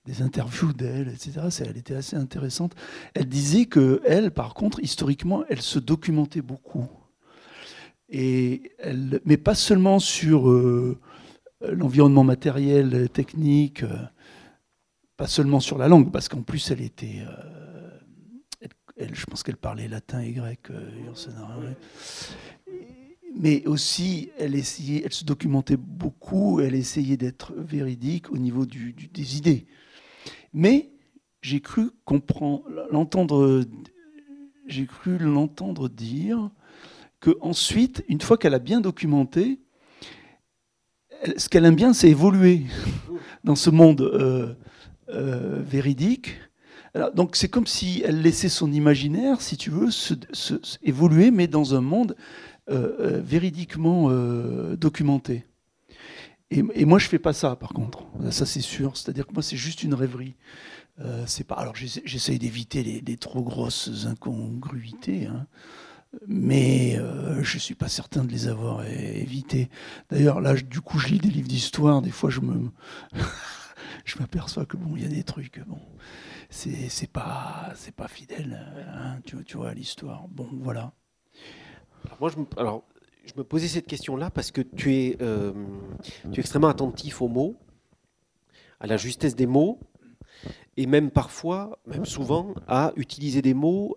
[0.05, 1.41] des interviews d'elle, etc.
[1.61, 2.75] Elle était assez intéressante.
[3.15, 6.89] Elle disait que elle, par contre, historiquement, elle se documentait beaucoup.
[8.09, 10.99] Et elle, mais pas seulement sur euh,
[11.63, 13.97] l'environnement matériel, technique, euh,
[15.17, 17.23] pas seulement sur la langue, parce qu'en plus, elle était.
[19.03, 20.69] Euh, je pense qu'elle parlait latin et grec,
[23.35, 29.37] mais aussi elle essayait, elle se documentait beaucoup, elle essayait d'être véridique au niveau des
[29.37, 29.67] idées.
[30.53, 30.91] Mais
[31.41, 31.91] j'ai cru
[32.91, 33.65] l'entendre,
[34.67, 36.51] j'ai cru l'entendre dire
[37.21, 39.61] que ensuite, une fois qu'elle a bien documenté,
[41.37, 42.63] ce qu'elle aime bien, c'est évoluer
[43.45, 44.55] dans ce monde euh,
[45.09, 46.37] euh, véridique.
[47.15, 49.89] Donc c'est comme si elle laissait son imaginaire, si tu veux,
[50.83, 52.17] évoluer, mais dans un monde
[52.71, 54.11] euh, véridiquement
[54.77, 55.45] documenté.
[56.53, 58.05] Et, moi, je fais pas ça, par contre.
[58.31, 58.97] Ça, c'est sûr.
[58.97, 60.37] C'est-à-dire que moi, c'est juste une rêverie.
[61.01, 61.55] Euh, c'est pas.
[61.55, 65.47] Alors, j'essaye d'éviter les, trop grosses incongruités, hein.
[66.27, 69.71] mais euh, je suis pas certain de les avoir évitées.
[70.11, 72.03] D'ailleurs, là, du coup, je lis des livres d'histoire.
[72.03, 72.71] Des fois, je me,
[74.05, 75.59] je m'aperçois que bon, il y a des trucs.
[75.67, 75.81] Bon,
[76.53, 78.61] c'est pas, c'est pas fidèle.
[78.95, 80.29] Hein, tu, tu vois, à l'histoire.
[80.29, 80.93] Bon, voilà.
[82.21, 82.85] Moi, je alors
[83.25, 85.53] je me posais cette question-là parce que tu es, euh,
[86.33, 87.57] tu es extrêmement attentif aux mots,
[88.81, 89.79] à la justesse des mots,
[90.77, 93.97] et même parfois, même souvent, à utiliser des mots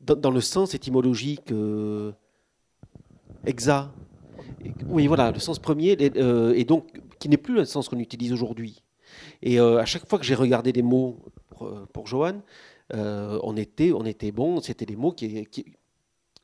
[0.00, 2.12] dans, le sens étymologique euh,
[3.44, 3.90] exact.
[4.86, 8.32] Oui, voilà, le sens premier, euh, et donc qui n'est plus le sens qu'on utilise
[8.32, 8.82] aujourd'hui.
[9.42, 11.18] Et à chaque fois que j'ai regardé des mots
[11.50, 12.42] pour, pour Johan,
[12.92, 15.64] on, était, on était bon, c'était des mots qui, qui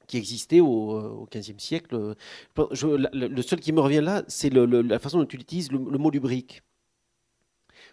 [0.08, 2.16] qui existait au XVe siècle.
[2.56, 6.62] le seul qui me revient là, c'est la façon dont tu utilises le, mot lubrique.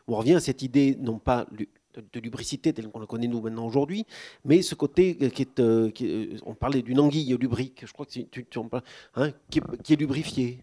[0.07, 3.65] On revient à cette idée, non pas de, lubricité telle qu'on la connaît nous maintenant
[3.65, 4.05] aujourd'hui,
[4.43, 8.19] mais ce côté qui est, euh, euh, on parlait d'une anguille lubrique, je crois que
[8.19, 8.83] tu, en parles,
[9.15, 10.59] hein, qui, est, lubrifiée.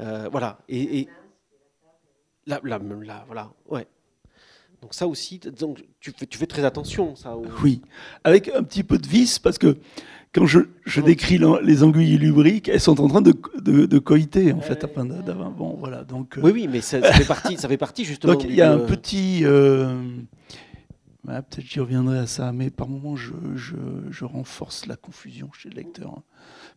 [0.00, 0.58] Euh, voilà.
[0.68, 1.08] Et
[2.48, 3.86] là, voilà, ouais.
[4.82, 7.36] Donc ça aussi, donc tu, fais, tu fais très attention, ça.
[7.62, 7.82] Oui,
[8.24, 9.76] avec un petit peu de vis, parce que
[10.32, 14.52] quand je, je décris les anguilles lubriques, elles sont en train de, de, de coïter,
[14.52, 14.84] en fait,
[15.24, 15.50] d'avant.
[15.50, 18.34] Bon, voilà, donc, euh, Oui, oui, mais ça, fait, partie, ça fait partie justement.
[18.34, 19.40] Donc il y a un petit.
[19.44, 20.00] Euh,
[21.26, 23.76] Peut-être j'y reviendrai à ça, mais par moments, je, je,
[24.08, 26.22] je, renforce la confusion chez le lecteur hein,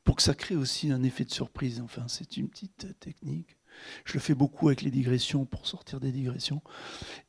[0.04, 1.82] pour que ça crée aussi un effet de surprise.
[1.82, 3.56] Enfin, c'est une petite technique.
[4.06, 6.62] Je le fais beaucoup avec les digressions pour sortir des digressions.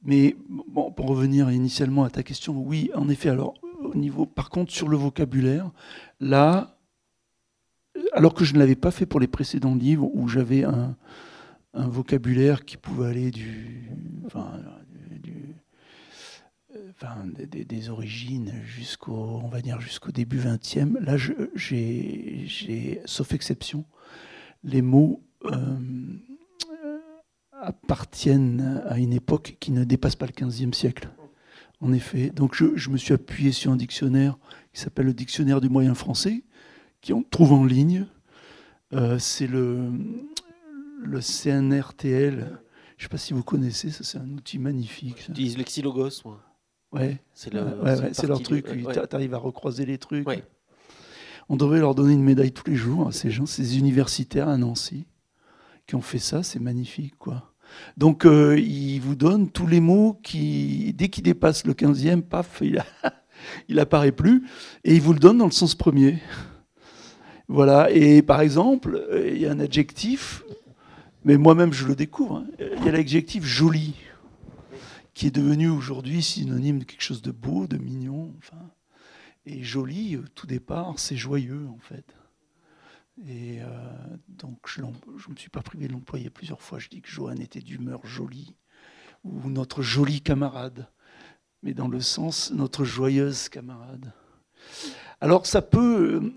[0.03, 3.29] Mais bon, pour revenir initialement à ta question, oui, en effet.
[3.29, 5.71] Alors, au niveau, par contre, sur le vocabulaire,
[6.21, 6.79] là,
[8.13, 10.97] alors que je ne l'avais pas fait pour les précédents livres où j'avais un,
[11.75, 13.91] vocabulaire qui pouvait aller du,
[14.27, 14.61] enfin,
[17.49, 20.99] des, origines jusqu'au, on va dire jusqu'au début 20e.
[21.01, 21.17] Là,
[21.55, 23.85] j'ai, sauf exception,
[24.65, 25.77] les mots euh,
[27.63, 31.09] appartiennent à une époque qui ne dépasse pas le 15e siècle
[31.83, 32.31] en effet.
[32.31, 34.39] Donc je, me suis appuyé sur un dictionnaire
[34.73, 36.45] qui s'appelle le dictionnaire du moyen français,
[37.01, 38.07] qui on trouve en ligne.
[38.95, 39.91] Euh, c'est le,
[41.03, 42.61] le CNRTL.
[42.97, 45.25] Je ne sais pas si vous connaissez, ça c'est un outil magnifique.
[45.29, 46.41] Ils disent l'exilogos, moi.
[46.93, 47.65] Ouais, c'est le,
[48.29, 48.67] leur truc.
[48.67, 50.29] Tu arrives à recroiser les trucs.
[51.49, 54.59] On devrait leur donner une médaille tous les jours à ces gens, ces universitaires à
[54.59, 55.07] Nancy,
[55.87, 56.43] qui ont fait ça.
[56.43, 57.52] C'est magnifique, quoi.
[57.97, 62.63] Donc euh, il vous donne tous les mots qui, dès qu'il dépasse le 15e, paf,
[63.69, 64.45] il, apparaît plus,
[64.85, 66.19] et il vous le donne dans le sens premier.
[67.49, 70.45] Voilà, et par exemple, il y a un adjectif,
[71.25, 72.47] mais moi-même je le découvre, hein.
[72.79, 73.95] il y a l'adjectif joli,
[75.13, 78.63] qui est devenu aujourd'hui synonyme de quelque chose de beau, de mignon, enfin.
[79.45, 82.05] Et joli, tout départ, c'est joyeux en fait.
[83.27, 83.61] Et
[84.29, 84.87] donc, je ne
[85.33, 86.79] me suis pas privé de l'employer plusieurs fois.
[86.79, 88.55] Je dis que Johan était d'humeur jolie,
[89.23, 90.89] ou notre joli camarade,
[91.63, 94.13] mais dans le sens notre joyeuse camarade.
[95.21, 96.33] Alors, ça peut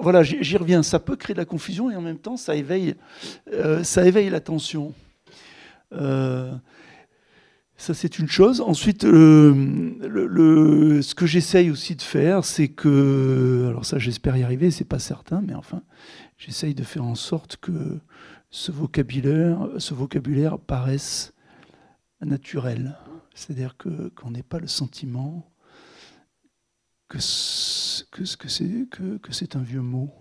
[0.00, 2.94] voilà, j'y reviens, ça peut créer de la confusion et en même temps, ça éveille,
[3.52, 4.94] euh, ça éveille l'attention.
[5.92, 6.52] Euh,
[7.82, 8.60] ça, c'est une chose.
[8.60, 14.70] Ensuite, euh, ce que j'essaye aussi de faire, c'est que, alors ça, j'espère y arriver,
[14.70, 15.82] c'est pas certain, mais enfin,
[16.38, 17.98] j'essaye de faire en sorte que
[18.50, 21.32] ce vocabulaire, ce vocabulaire paraisse
[22.20, 22.96] naturel.
[23.34, 25.50] C'est-à-dire qu'on n'ait pas le sentiment
[27.08, 28.06] que c'est
[29.56, 30.14] un vieux mot.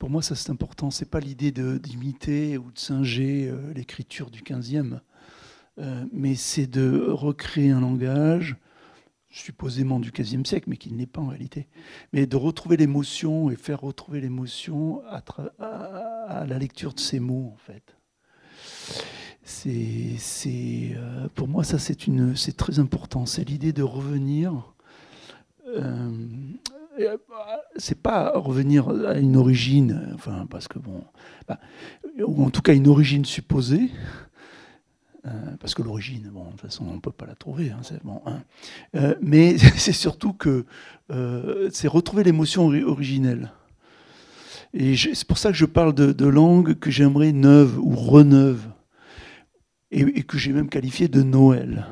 [0.00, 0.90] Pour moi, ça c'est important.
[0.90, 5.00] C'est pas l'idée d'imiter ou de singer euh, l'écriture du 15e,
[5.80, 8.56] euh, mais c'est de recréer un langage
[9.30, 11.68] supposément du 15e siècle, mais qui ne l'est pas en réalité.
[12.12, 17.56] Mais de retrouver l'émotion et faire retrouver l'émotion à, la lecture de ces mots, en
[17.56, 17.96] fait.
[19.42, 20.16] C'est,
[20.96, 21.96] euh, pour moi, ça, c'est,
[22.56, 23.26] très important.
[23.26, 24.74] C'est l'idée de revenir
[25.66, 26.18] euh,
[26.98, 27.16] euh,
[27.76, 31.02] c'est pas revenir à une origine, enfin, parce que bon,
[31.48, 31.58] bah,
[32.18, 33.90] ou en tout cas une origine supposée,
[35.26, 37.80] euh, parce que l'origine, bon, de toute façon, on ne peut pas la trouver, hein,
[38.04, 38.42] bon, hein.
[39.20, 40.64] mais c'est surtout que
[41.70, 43.52] c'est retrouver l'émotion originelle.
[44.72, 48.68] Et c'est pour ça que je parle de, langue que j'aimerais neuve ou reneuve,
[49.90, 51.86] et, et que j'ai même qualifié de Noël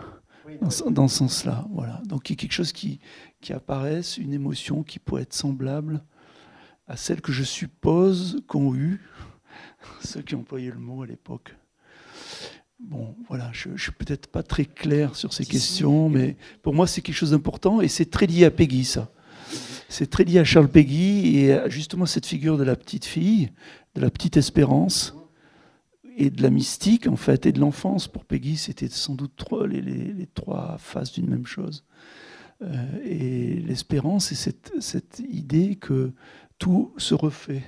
[0.91, 1.67] dans, ce sens-là.
[1.71, 2.01] Voilà.
[2.07, 3.01] Donc il y a quelque chose qui,
[3.41, 6.03] qui apparaisse, une émotion qui pourrait être semblable
[6.87, 9.01] à celle que je suppose qu'ont eu
[10.03, 11.55] ceux qui employaient le mot à l'époque.
[12.81, 16.87] Bon, voilà, je ne suis peut-être pas très clair sur ces questions, mais pour moi
[16.87, 19.11] c'est quelque chose d'important et c'est très lié à Peggy, ça.
[19.89, 23.51] C'est très lié à Charles Peggy et à justement cette figure de la petite fille,
[23.95, 25.15] de la petite espérance
[26.17, 28.07] et de la mystique en fait et de l'enfance.
[28.07, 31.85] Pour Peggy, c'était sans doute trois, les, trois faces d'une même chose.
[32.63, 36.13] Euh, et l'espérance, c'est cette, cette, idée que
[36.59, 37.63] tout se refait,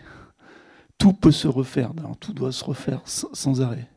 [0.99, 3.88] tout peut se refaire, tout doit se refaire sans, arrêt.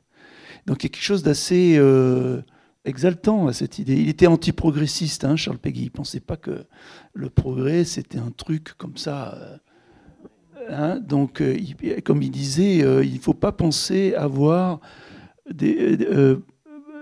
[0.66, 2.42] Donc il y a quelque chose d'assez euh,
[2.86, 3.96] exaltant à cette idée.
[3.96, 5.82] Il était anti-progressiste, hein, Charles Peggy.
[5.82, 6.66] Il ne pensait pas que
[7.14, 9.36] le progrès, c'était un truc comme ça.
[9.36, 9.58] Euh,
[10.70, 11.58] Hein, donc, euh,
[12.04, 14.80] comme il disait, il ne faut pas penser avoir
[15.62, 16.38] euh,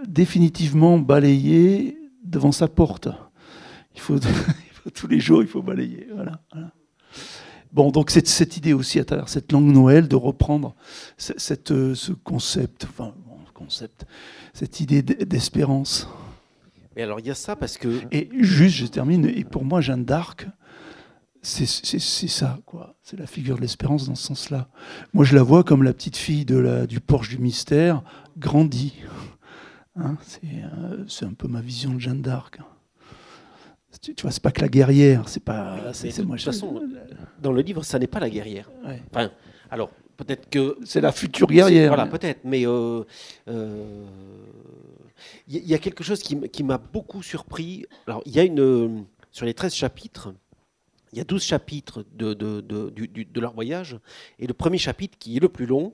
[0.08, 3.08] définitivement balayé devant sa porte.
[3.96, 4.18] Il faut,
[4.96, 6.08] tous les jours, il faut balayer.
[6.16, 6.40] Voilà,
[7.74, 10.76] Bon, donc cette idée aussi à travers cette langue Noël de reprendre
[11.18, 12.88] ce concept,
[13.64, 14.06] concept,
[14.54, 16.08] cette idée d'espérance.
[16.96, 18.02] Mais alors il y a ça parce que.
[18.12, 19.26] Et juste, je termine.
[19.26, 20.48] Et pour moi, Jeanne d'Arc,
[21.42, 22.96] c'est ça, quoi.
[23.02, 24.68] C'est la figure de l'espérance dans ce sens-là.
[25.14, 28.04] Moi, je la vois comme la petite fille de la, du Porche du mystère,
[28.38, 28.96] grandie.
[29.96, 32.60] Hein, euh, c'est un peu ma vision de Jeanne d'Arc.
[34.02, 35.78] Tu, vois, c'est pas que la guerrière, c'est pas.
[35.92, 36.82] de toute façon,
[37.42, 38.70] dans le livre, ça n'est pas la guerrière.
[39.12, 39.32] Enfin,
[39.70, 39.92] alors
[40.24, 41.90] peut-être que c'est la future guerrière.
[41.90, 43.04] Voilà, peut-être, mais il euh,
[43.50, 44.06] euh,
[45.48, 47.86] y, a quelque chose qui, qui m'a beaucoup surpris.
[48.08, 50.34] Alors, il y a une sur les 13 chapitres,
[51.12, 53.98] il y a 12 chapitres de, de, de, leur voyage,
[54.40, 55.94] et le premier chapitre, qui est le plus long,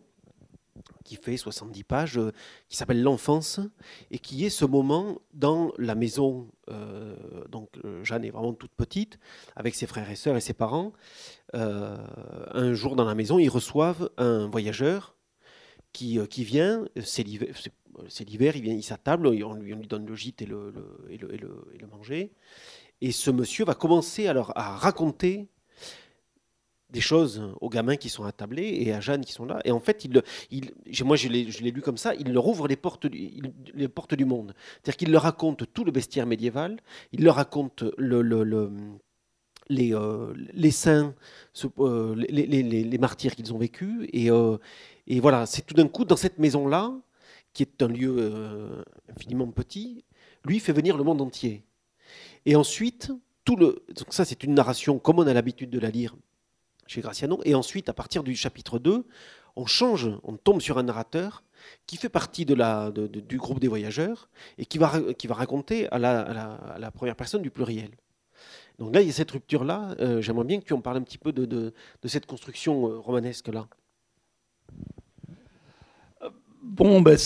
[1.03, 2.31] qui fait 70 pages, euh,
[2.69, 3.59] qui s'appelle L'enfance,
[4.11, 6.47] et qui est ce moment dans la maison.
[6.69, 7.15] Euh,
[7.49, 9.19] donc euh, Jeanne est vraiment toute petite,
[9.55, 10.93] avec ses frères et sœurs et ses parents.
[11.53, 15.15] un jour dans la maison, ils reçoivent un voyageur
[15.93, 20.41] qui, qui vient, c'est l'hiver, il vient, il s'attable, on on lui donne le gîte
[20.41, 22.33] et le, le, et le, et le manger.
[23.01, 25.47] Et ce monsieur va commencer alors à raconter
[26.89, 29.59] des choses aux gamins qui sont attablés et à Jeanne qui sont là.
[29.65, 30.21] Et en fait, il,
[30.51, 30.71] il,
[31.03, 34.53] moi je l'ai lu comme ça, il leur ouvre les portes, les portes du monde.
[34.75, 36.79] C'est-à-dire qu'il leur raconte tout le bestiaire médiéval,
[37.11, 37.83] il leur raconte
[39.69, 40.33] euh,
[40.71, 41.13] saints,
[41.79, 44.07] euh, les, les, les, martyrs qu'ils ont vécus.
[44.13, 44.57] Et, euh,
[45.07, 46.93] et voilà, c'est tout d'un coup, dans cette maison-là,
[47.53, 50.05] qui est un lieu infiniment petit,
[50.45, 51.63] lui fait venir le monde entier.
[52.45, 53.11] Et ensuite,
[53.43, 56.15] tout le, donc ça c'est une narration comme on a l'habitude de la lire
[56.87, 57.39] chez Graciano.
[57.45, 59.05] Et ensuite, à partir du chapitre 2,
[59.55, 61.43] on change, on tombe sur un narrateur
[61.85, 65.87] qui fait partie de la, du groupe des voyageurs et qui va, qui va raconter
[65.89, 67.89] à la, à, la, première personne du pluriel.
[68.77, 69.95] Donc là, il y a cette rupture-là.
[69.99, 71.73] Euh, j'aimerais bien que tu en parles un petit peu de,
[72.05, 73.67] cette construction euh, romanesque-là.
[76.69, 77.17] Bon, ben,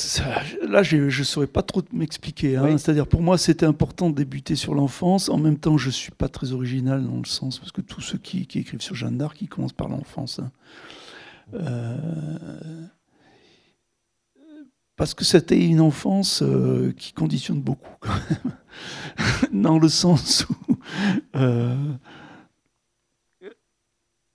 [0.68, 2.58] là, je ne saurais pas trop m'expliquer.
[2.58, 2.78] Hein.
[2.78, 5.30] C'est-à-dire, pour moi, c'était important de débuter sur l'enfance.
[5.30, 8.02] En même temps, je ne suis pas très original dans le sens, parce que tous
[8.02, 10.40] ceux qui, écrivent sur Jeanne d'Arc, ils commencent par l'enfance.
[10.40, 10.52] Hein.
[14.96, 16.44] parce que c'était une enfance
[16.96, 18.54] qui conditionne beaucoup, quand même.
[19.64, 20.56] dans le sens où,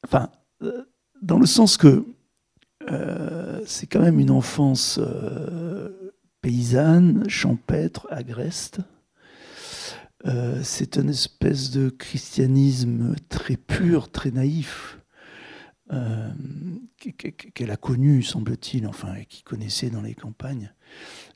[0.05, 0.31] enfin,
[1.23, 2.05] dans le sens que
[3.67, 5.01] c'est quand même une enfance
[6.47, 8.81] paysanne, champêtre, agreste.
[10.27, 14.99] Euh, c'est une espèce de christianisme très pur, très naïf,
[15.93, 16.31] euh,
[17.55, 20.73] qu'elle a connu, semble-t-il, enfin, et qu'il connaissait dans les campagnes.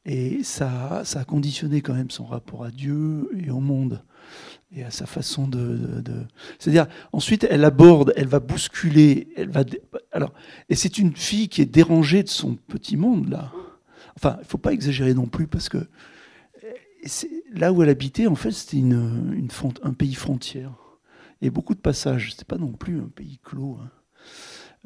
[0.05, 4.03] Et ça, ça a conditionné quand même son rapport à Dieu et au monde,
[4.75, 5.79] et à sa façon de...
[6.59, 9.64] C'est-à-dire, ensuite, elle aborde, elle va bousculer, elle va...
[10.12, 10.33] Alors,
[10.69, 13.53] et c'est une fille qui est dérangée de son petit monde, là.
[14.16, 15.88] Enfin, il faut pas exagérer non plus parce que
[17.53, 19.49] là où elle habitait, en fait, c'était une,
[19.83, 20.75] un pays frontière.
[21.40, 22.33] Il y a beaucoup de passages.
[22.33, 23.79] C'était pas non plus un pays clos.
[23.81, 23.90] Hein.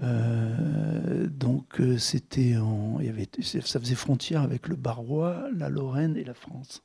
[0.02, 2.56] Euh, donc euh, c'était
[2.98, 6.82] il y avait, ça faisait frontière avec le Barrois, la Lorraine et la France.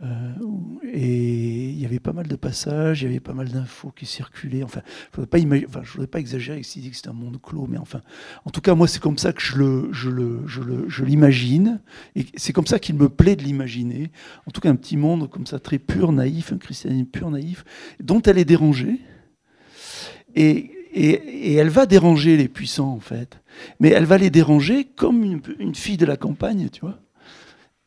[0.00, 0.32] Euh,
[0.92, 4.06] et il y avait pas mal de passages, il y avait pas mal d'infos qui
[4.06, 4.62] circulaient.
[4.62, 4.82] Enfin,
[5.12, 8.02] je ne voudrais pas exagérer dit que c'était un monde clos, mais enfin,
[8.44, 11.80] en tout cas, moi, c'est comme ça que je le, je le, je l'imagine,
[12.14, 14.12] et c'est comme ça qu'il me plaît de l'imaginer.
[14.46, 17.64] En tout cas, un petit monde comme ça, très pur, naïf, un christianisme pur, naïf,
[18.00, 19.00] dont elle est dérangée,
[20.36, 23.42] et, et, et, elle va déranger les puissants, en fait.
[23.80, 27.00] Mais elle va les déranger comme une, une fille de la campagne, tu vois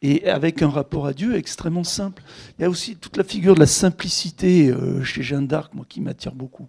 [0.02, 2.24] et avec un rapport à Dieu extrêmement simple.
[2.58, 5.86] Il y a aussi toute la figure de la simplicité euh, chez Jeanne d'Arc, moi,
[5.88, 6.68] qui m'attire beaucoup.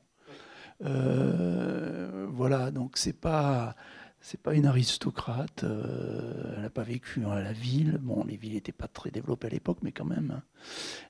[0.85, 3.77] Euh, voilà, donc c'est pas
[4.21, 5.65] c'est pas une aristocrate.
[5.65, 7.99] Euh, elle n'a pas vécu à la ville.
[8.03, 10.31] Bon, les villes n'étaient pas très développées à l'époque, mais quand même.
[10.31, 10.43] Hein.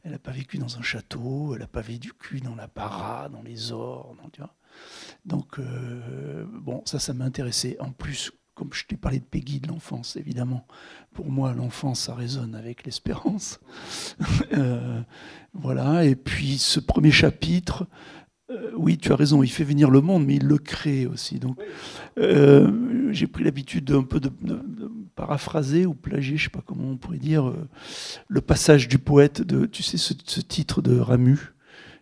[0.03, 1.53] Elle n'a pas vécu dans un château.
[1.55, 4.17] Elle n'a pas vécu dans la para, dans les ors.
[4.33, 4.55] tu vois.
[5.27, 5.61] Donc,
[6.49, 7.77] bon, ça, ça m'a intéressé.
[7.81, 10.67] En plus, comme je t'ai parlé de Peggy de l'enfance, évidemment,
[11.15, 13.61] pour moi, l'enfance, ça résonne avec l'espérance.
[14.53, 15.01] Euh,
[15.55, 17.87] voilà, et puis ce premier chapitre,
[18.51, 21.39] euh, oui, tu as raison, il fait venir le monde, mais il le crée aussi.
[21.39, 21.59] Donc,
[22.19, 24.31] euh, j'ai pris l'habitude d'un peu de,
[25.15, 27.53] paraphraser ou plagier, je ne sais pas comment on pourrait dire,
[28.29, 31.39] le passage du poète de, tu sais, ce, titre de Ramu.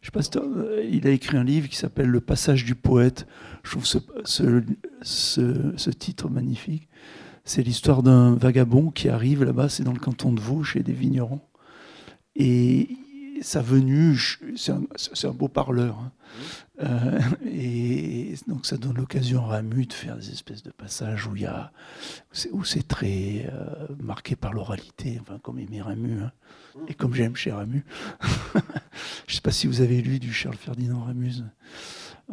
[0.01, 0.21] Je sais pas
[0.91, 3.27] il a écrit un livre qui s'appelle Le passage du poète.
[3.63, 3.99] Je trouve ce,
[5.91, 6.89] titre magnifique.
[7.45, 10.93] C'est l'histoire d'un vagabond qui arrive là-bas, c'est dans le canton de Vaud, chez des
[10.93, 11.41] vignerons.
[12.37, 12.89] Et
[13.43, 14.19] sa venue,
[14.57, 15.99] c'est un, beau parleur.
[15.99, 16.13] Hein.
[16.83, 21.35] Euh, et donc ça donne l'occasion à Ramu de faire des espèces de passages où
[22.53, 26.33] où c'est très euh, marqué par l'oralité, enfin comme aimait Ramu, hein.
[26.88, 27.85] et comme j'aime chez Ramu.
[29.27, 31.45] Je ne sais pas si vous avez lu du Charles Ferdinand Ramuse.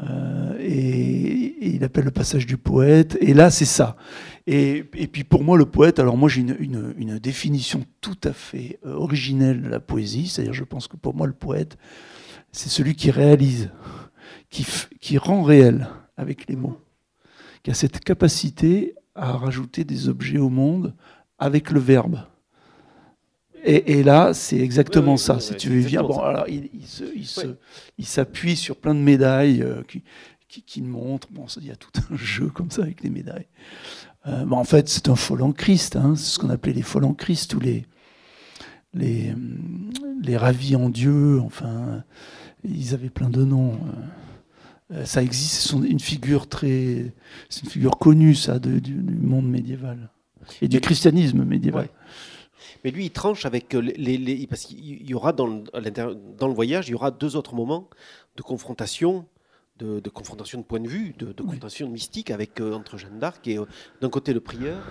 [0.04, 3.18] Euh, et, il appelle le passage du poète.
[3.20, 3.98] Et là, c'est ça.
[4.46, 9.62] Et, puis pour moi, le poète, alors moi j'ai une, définition tout à fait originelle
[9.62, 10.28] de la poésie.
[10.28, 11.78] C'est-à-dire, je pense que pour moi, le poète,
[12.52, 13.70] c'est celui qui réalise,
[14.50, 14.66] qui,
[15.00, 16.80] qui rend réel avec les mots,
[17.64, 20.94] qui a cette capacité à rajouter des objets au monde
[21.40, 22.22] avec le verbe.
[23.64, 25.42] Et, là, c'est exactement ça.
[25.42, 26.04] si tu veux, vient.
[26.04, 26.70] Bon, alors, il,
[27.98, 30.04] il s'appuie sur plein de médailles euh, qui,
[30.48, 31.28] qui, qui, montrent.
[31.32, 33.48] Bon, il y a tout un jeu comme ça avec les médailles.
[34.28, 35.98] Euh, en fait, c'est un fol en Christ.
[35.98, 36.86] Hein, c'est ce qu'on appelait les
[37.18, 37.86] Christ ou les,
[38.94, 39.34] les,
[40.22, 41.40] les ravis en Dieu.
[41.42, 42.04] Enfin,
[42.64, 43.74] ils avaient plein de noms.
[43.74, 44.02] Euh,
[45.04, 45.70] ça existe.
[45.70, 47.14] C'est une figure très,
[47.50, 50.10] c'est une figure connue ça du, monde médiéval
[50.62, 51.90] et du christianisme médiéval.
[52.84, 54.48] Mais lui, il tranche avec euh, les.
[54.48, 57.90] parce qu'il y aura dans le, dans le voyage, il y aura deux autres moments
[58.36, 59.26] de confrontation,
[59.80, 63.58] de, confrontation de point de vue, de, confrontation mystique avec, euh, entre Jeanne d'Arc et
[63.58, 63.66] euh,
[64.02, 64.82] d'un côté le prieur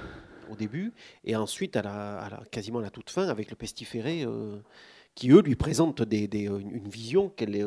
[0.50, 0.92] au début,
[1.24, 4.24] et ensuite à la, quasiment à la toute fin avec le pestiféré
[5.16, 7.64] qui, eux, lui présentent des, une, vision qu'elle est.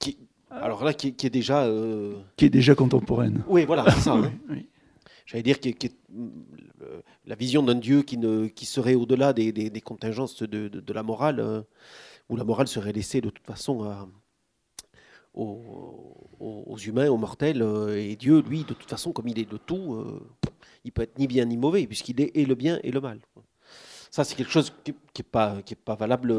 [0.00, 0.18] qui,
[0.50, 1.68] alors là, qui, est déjà.
[2.36, 3.42] Qui est déjà contemporaine.
[3.48, 4.14] Oui, voilà, c'est ça.
[4.50, 4.62] Hein.
[5.26, 5.92] J'allais dire, qui, qui,
[7.24, 11.04] la vision d'un Dieu qui, ne, qui serait au-delà des, des, contingences de, de, la
[11.04, 11.62] morale, euh,
[12.28, 14.08] où la morale serait laissée de toute façon
[15.34, 19.50] aux, aux, humains, aux mortels, euh, et Dieu, lui, de toute façon, comme il est
[19.50, 20.20] de tout, euh,
[20.84, 23.20] il peut être ni bien ni mauvais, puisqu'il est et le bien et le mal.
[24.10, 26.34] Ça, c'est quelque chose qui n'est pas, qui est pas valable.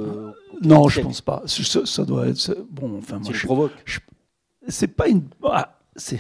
[0.62, 1.44] non, je pense pas.
[1.46, 2.58] Ça, doit être.
[2.70, 3.72] Bon, enfin, moi, je provoque.
[4.68, 5.24] C'est pas une.
[5.44, 6.20] Ah, c'est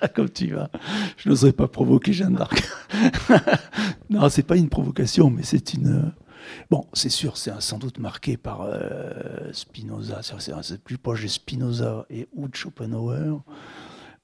[0.14, 0.70] comme tu vas.
[1.16, 2.62] Je n'oserais pas provoquer Jeanne d'Arc.
[4.10, 6.12] non, c'est pas une provocation, mais c'est une.
[6.70, 10.20] Bon, c'est sûr, c'est sans doute marqué par euh, Spinoza.
[10.22, 13.42] C'est plus proche de Spinoza et ou de Schopenhauer.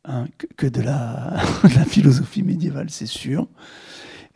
[0.04, 3.46] hein, que, de, la, la, philosophie médiévale, c'est sûr.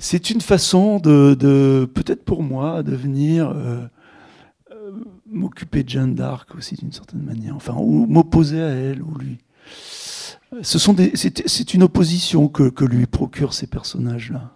[0.00, 3.80] C'est une façon de, peut-être pour moi, de venir euh,
[4.70, 4.92] euh,
[5.26, 9.38] m'occuper de Jeanne d'Arc aussi d'une certaine manière, enfin, ou m'opposer à elle, ou lui.
[10.62, 14.52] Ce sont des, c'est, une opposition que, que, lui procurent ces personnages-là.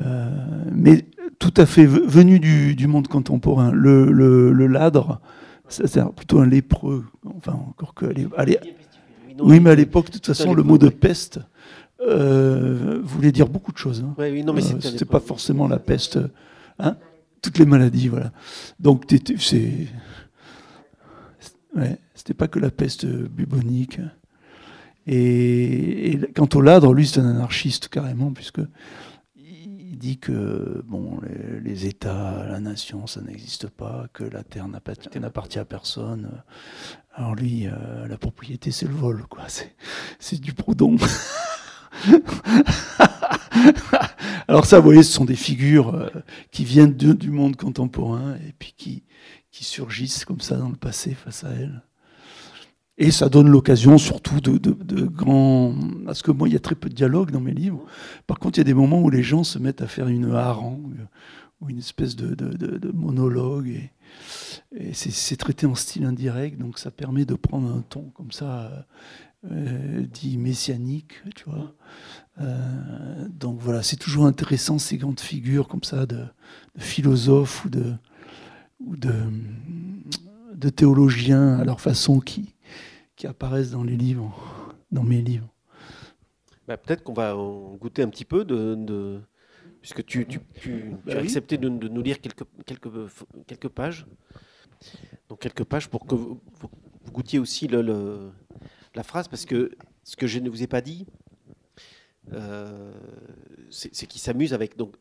[0.00, 1.06] Euh, mais
[1.38, 3.70] tout à fait venu du, du monde contemporain.
[3.70, 5.20] Le, le, le ladre,
[5.68, 7.06] c'est plutôt un lépreux.
[7.36, 8.06] Enfin, encore que.
[8.36, 8.58] Allez,
[9.40, 11.40] oui, mais à l'époque, de toute façon, le mot de peste
[12.00, 14.04] euh, voulait dire beaucoup de choses.
[14.04, 14.14] Hein.
[14.18, 16.18] Oui, non, mais euh, c'était pas forcément la peste.
[16.78, 16.96] Hein
[17.42, 18.32] Toutes les maladies, voilà.
[18.80, 19.04] Donc,
[19.38, 19.86] c'est.
[21.76, 24.00] Ouais, c'était pas que la peste bubonique.
[25.06, 28.60] Et, et quant au ladre, lui, c'est un anarchiste carrément, puisque
[29.98, 31.20] dit que bon,
[31.62, 36.42] les, États, la nation, ça n'existe pas, que la terre n'appartient à personne.
[37.12, 39.46] Alors lui, euh, la propriété, c'est le vol, quoi.
[40.18, 40.96] C'est du Proudhon.
[44.48, 46.08] Alors ça, vous voyez, ce sont des figures euh,
[46.50, 49.04] qui viennent du monde contemporain et puis qui,
[49.50, 51.82] qui surgissent comme ça dans le passé face à elle.
[53.00, 55.72] Et ça donne l'occasion surtout de, de, grands...
[56.04, 57.84] Parce que moi, il y a très peu de dialogue dans mes livres.
[58.26, 60.32] Par contre, il y a des moments où les gens se mettent à faire une
[60.32, 61.06] harangue
[61.60, 63.88] ou une espèce de, monologue.
[64.76, 68.86] Et, c'est traité en style indirect, donc ça permet de prendre un ton comme ça,
[69.44, 71.74] euh, dit messianique, tu vois.
[72.40, 76.24] Euh, donc voilà, c'est toujours intéressant ces grandes figures comme ça de,
[76.76, 77.94] philosophes ou de,
[78.80, 79.14] ou de,
[80.54, 82.54] de théologiens à leur façon qui,
[83.16, 84.36] qui apparaissent dans les livres,
[84.90, 85.48] dans mes livres.
[86.66, 89.20] Bah, peut-être qu'on va en goûter un petit peu de,
[89.80, 92.90] puisque tu, tu, tu, bah as accepté de, nous lire quelques, quelques,
[93.46, 94.06] quelques pages.
[95.28, 96.40] Donc quelques pages pour que vous,
[97.12, 98.30] goûtiez aussi le,
[98.98, 99.70] la phrase, parce que
[100.02, 101.06] ce que je ne vous ai pas dit,
[102.32, 102.92] euh,
[103.70, 104.76] c'est qu'il s'amuse avec.
[104.76, 104.96] Donc,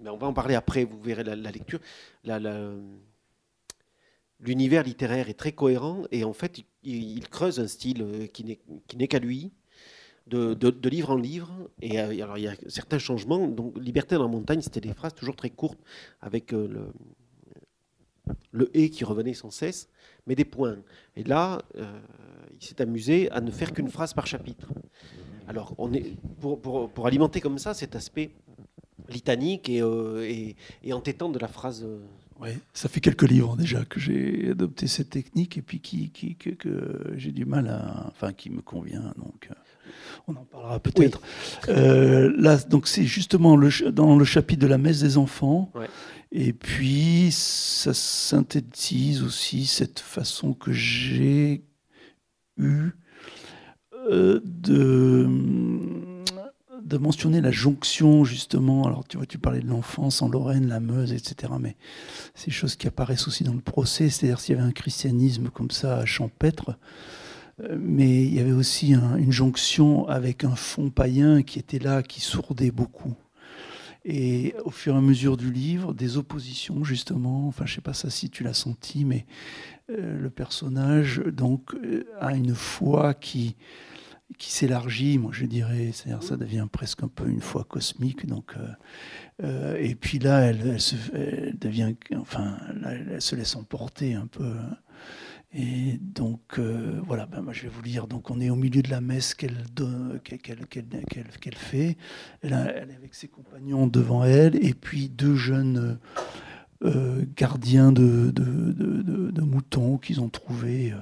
[0.00, 1.80] mais on va en parler après, vous verrez la, lecture.
[2.24, 2.74] La, la,
[4.40, 9.08] l'univers littéraire est très cohérent et en fait, il, creuse un style euh, qui n'est
[9.08, 9.52] qu'à lui,
[10.26, 11.70] de, de, livre en livre.
[11.80, 13.48] Et euh, alors, il y a certains changements.
[13.48, 15.80] Donc, Liberté dans la montagne, c'était des phrases toujours très courtes
[16.20, 16.92] avec euh, le,
[18.52, 19.88] le et qui revenait sans cesse,
[20.26, 20.78] mais des points.
[21.16, 21.62] Et là,
[22.60, 24.68] il s'est amusé à ne faire qu'une phrase par chapitre.
[25.46, 28.30] Alors, on est, pour, pour, pour alimenter comme ça cet aspect
[29.08, 31.86] litanique et, et, et entêtant de la phrase
[32.40, 36.34] oui, ça fait quelques livres déjà que j'ai adopté cette technique et puis qui, qui
[36.34, 39.14] que, j'ai du mal à, enfin, qui me convient.
[39.16, 39.54] Donc, euh,
[40.26, 41.20] on en parlera peut-être.
[41.68, 45.70] Euh, là, donc c'est justement le, dans le chapitre de la messe des enfants.
[46.32, 51.62] Et puis, ça synthétise aussi cette façon que j'ai
[52.58, 54.40] euh,
[56.84, 58.86] de mentionner la jonction, justement.
[58.86, 61.52] Alors, tu vois, tu parlais de l'enfance en Lorraine, la Meuse, etc.
[61.60, 61.76] Mais
[62.34, 65.70] ces choses qui apparaissent aussi dans le procès, c'est-à-dire s'il y avait un christianisme comme
[65.70, 66.76] ça champêtre,
[67.60, 72.02] euh, mais il y avait aussi une jonction avec un fond païen qui était là,
[72.02, 73.14] qui sourdait beaucoup.
[74.06, 77.94] Et au fur et à mesure du livre, des oppositions, justement, enfin, je sais pas
[77.94, 79.24] ça si tu l'as senti, mais
[79.88, 83.56] le personnage, donc, euh, a une foi qui
[84.38, 88.26] qui s'élargit, moi je dirais, c'est-à-dire ça devient presque un peu une foi cosmique.
[88.26, 88.66] Donc, euh,
[89.42, 90.96] euh, et puis là, elle, se,
[91.56, 94.54] devient, enfin, elle, se laisse emporter un peu.
[95.56, 98.08] Et donc euh, voilà, ben, moi je vais vous lire.
[98.08, 99.62] Donc on est au milieu de la messe qu'elle
[100.24, 101.96] qu'elle qu'elle fait.
[102.42, 106.00] Elle, est avec ses compagnons devant elle, et puis deux jeunes
[107.36, 110.94] gardiens de, de, de, de moutons qu'ils ont trouvés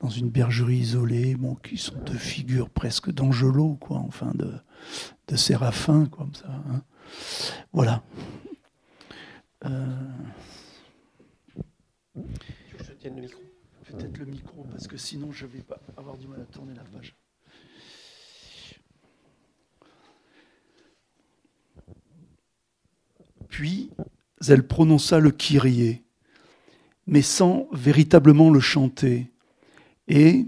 [0.00, 4.52] dans une bergerie isolée, bon, qui sont deux figures presque d'Angelo, quoi, enfin de,
[5.26, 6.48] de Séraphin, comme ça.
[6.70, 6.82] Hein.
[7.72, 8.02] Voilà.
[9.64, 10.06] Euh...
[12.14, 13.42] Je tienne le micro?
[13.84, 16.84] Peut-être le micro, parce que sinon je vais pas avoir du mal à tourner la
[16.84, 17.16] page.
[23.48, 23.90] Puis
[24.46, 26.02] elle prononça le Kyrie,
[27.06, 29.30] mais sans véritablement le chanter
[30.08, 30.46] et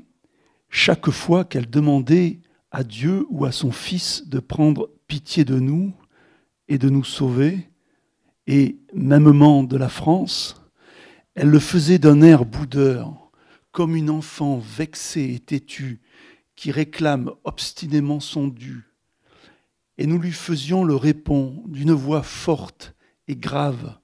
[0.70, 5.93] chaque fois qu'elle demandait à Dieu ou à son Fils de prendre pitié de nous
[6.68, 7.68] et de nous sauver,
[8.47, 10.62] et mêmement de la France,
[11.34, 13.30] elle le faisait d'un air boudeur,
[13.70, 16.01] comme une enfant vexée et têtue
[16.57, 18.88] qui réclame obstinément son dû.
[19.99, 22.95] Et nous lui faisions le répond d'une voix forte
[23.36, 23.98] grave,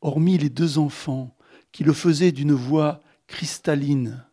[0.00, 1.36] hormis les deux enfants
[1.72, 4.24] qui le faisaient d'une voix cristalline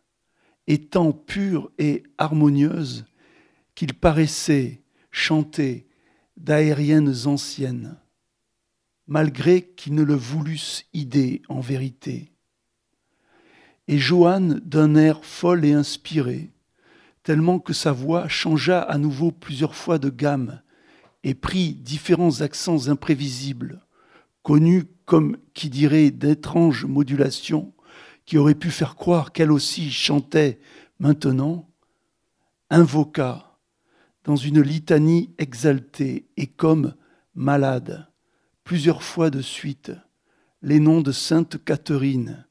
[0.68, 3.06] étant pure et harmonieuse
[3.74, 5.88] qu'il paraissait chanter
[6.36, 7.96] d'aériennes anciennes,
[9.06, 12.32] malgré qu'ils ne le voulussent idée en vérité.
[13.88, 16.50] Et Johanne d'un air fol et inspiré,
[17.22, 20.60] tellement que sa voix changea à nouveau plusieurs fois de gamme
[21.24, 23.80] et prit différents accents imprévisibles,
[24.48, 27.74] connus comme qui dirait d'étranges modulations
[28.24, 30.58] qui auraient pu faire croire qu'elle aussi chantait
[30.98, 31.68] maintenant,
[32.70, 33.58] invoqua
[34.24, 36.94] dans une litanie exaltée et comme
[37.34, 38.08] malade,
[38.64, 39.92] plusieurs fois de suite,
[40.62, 42.46] les noms de Sainte Catherine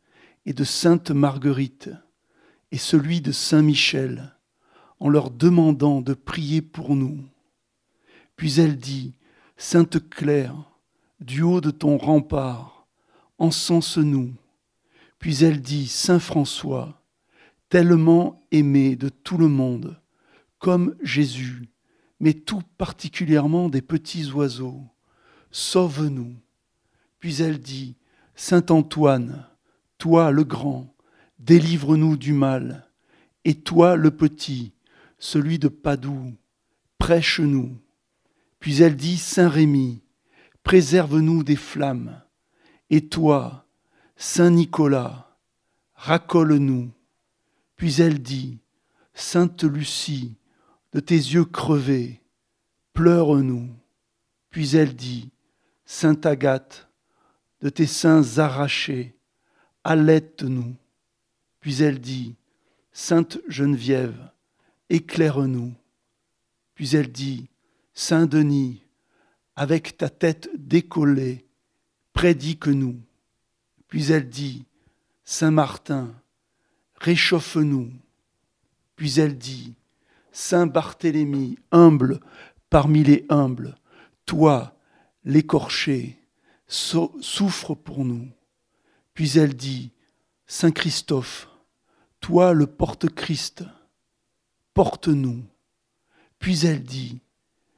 [0.46, 1.90] et de Sainte Marguerite
[2.72, 4.36] et celui de Saint Michel,
[5.00, 7.26] en leur demandant de prier pour nous.
[8.36, 9.16] Puis elle dit,
[9.58, 10.77] Sainte Claire,
[11.20, 12.88] du haut de ton rempart,
[13.38, 14.34] encense-nous.
[15.20, 17.02] Puis elle dit, Saint François,
[17.70, 20.00] tellement aimé de tout le monde,
[20.60, 21.70] comme Jésus,
[22.20, 24.82] mais tout particulièrement des petits oiseaux,
[25.52, 26.36] sauve-nous.
[27.20, 27.96] Puis elle dit,
[28.36, 29.46] Saint Antoine,
[29.98, 30.94] toi le grand,
[31.40, 32.88] délivre-nous du mal,
[33.44, 34.74] et toi le petit,
[35.20, 36.36] celui de Padoue,
[37.00, 37.78] prêche-nous.
[38.60, 40.02] Puis elle dit, Saint Rémy,
[40.68, 42.22] préserve-nous des flammes.
[42.90, 43.66] Et toi,
[44.18, 45.34] Saint Nicolas,
[45.96, 46.92] racole-nous.
[47.78, 48.60] Puis elle dit,
[49.14, 50.36] Sainte Lucie,
[50.92, 52.22] de tes yeux crevés,
[52.92, 53.70] pleure-nous.
[54.50, 55.30] Puis elle dit,
[55.86, 56.90] Sainte Agathe,
[57.62, 59.16] de tes seins arrachés,
[59.86, 60.76] allaite-nous.
[61.62, 62.36] Puis elle dit,
[62.92, 64.32] Sainte Geneviève,
[64.90, 65.74] éclaire-nous.
[66.76, 67.48] Puis elle dit,
[67.94, 68.84] Saint Denis,
[69.58, 71.44] avec ta tête décollée,
[72.14, 73.02] prédique-nous.
[73.88, 74.66] Puis elle dit,
[75.26, 76.14] Saint Martin,
[77.02, 77.92] réchauffe-nous.
[78.96, 79.74] Puis elle dit,
[80.32, 82.20] Saint Barthélemy, humble
[82.70, 83.76] parmi les humbles,
[84.28, 84.78] toi,
[85.24, 86.20] l'écorché,
[86.68, 88.30] souffre pour nous.
[89.16, 89.92] Puis elle dit,
[90.46, 91.50] Saint Christophe,
[92.20, 93.64] toi le porte-Christ,
[94.76, 95.44] porte-nous.
[96.38, 97.20] Puis elle dit,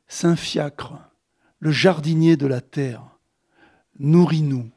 [0.09, 1.08] Saint Fiacre,
[1.59, 3.03] le jardinier de la terre,
[3.99, 4.69] nourris-nous.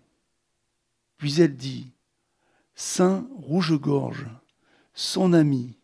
[1.16, 1.92] Puis elle dit,
[2.74, 4.26] Saint Rouge-Gorge,
[4.94, 5.78] son ami,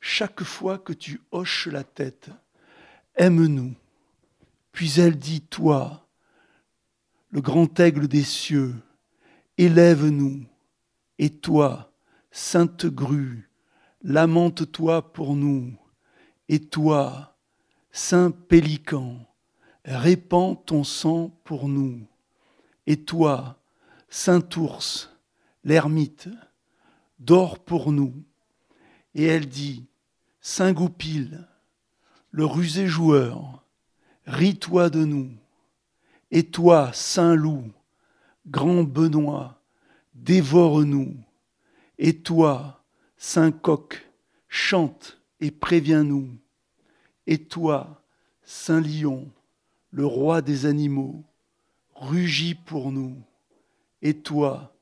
[0.00, 2.30] chaque fois que tu hoches la tête,
[3.14, 3.74] aime-nous.
[4.72, 6.08] Puis elle dit, Toi,
[7.30, 8.74] le grand aigle des cieux,
[9.58, 10.44] élève-nous.
[11.18, 11.92] Et toi,
[12.30, 13.50] sainte grue,
[14.02, 15.72] lamente-toi pour nous.
[16.48, 17.36] Et toi,
[17.92, 19.26] saint pélican,
[19.96, 22.00] répands ton sang pour nous.
[22.86, 23.60] Et toi,
[24.08, 25.10] saint ours,
[25.64, 26.28] l'ermite,
[27.18, 28.14] dors pour nous.
[29.14, 29.86] Et elle dit,
[30.40, 31.46] Saint Goupil,
[32.30, 33.64] le rusé joueur,
[34.26, 35.30] ris-toi de nous.
[36.30, 37.70] Et toi, Saint Loup,
[38.46, 39.60] grand Benoît,
[40.14, 41.16] dévore-nous.
[41.98, 42.84] Et toi,
[43.16, 44.08] Saint Coq,
[44.48, 46.28] chante et préviens-nous.
[47.26, 48.02] Et toi,
[48.44, 49.28] Saint Lion,
[49.90, 51.24] le roi des animaux,
[51.94, 53.16] rugis pour nous.
[54.02, 54.74] Et toi,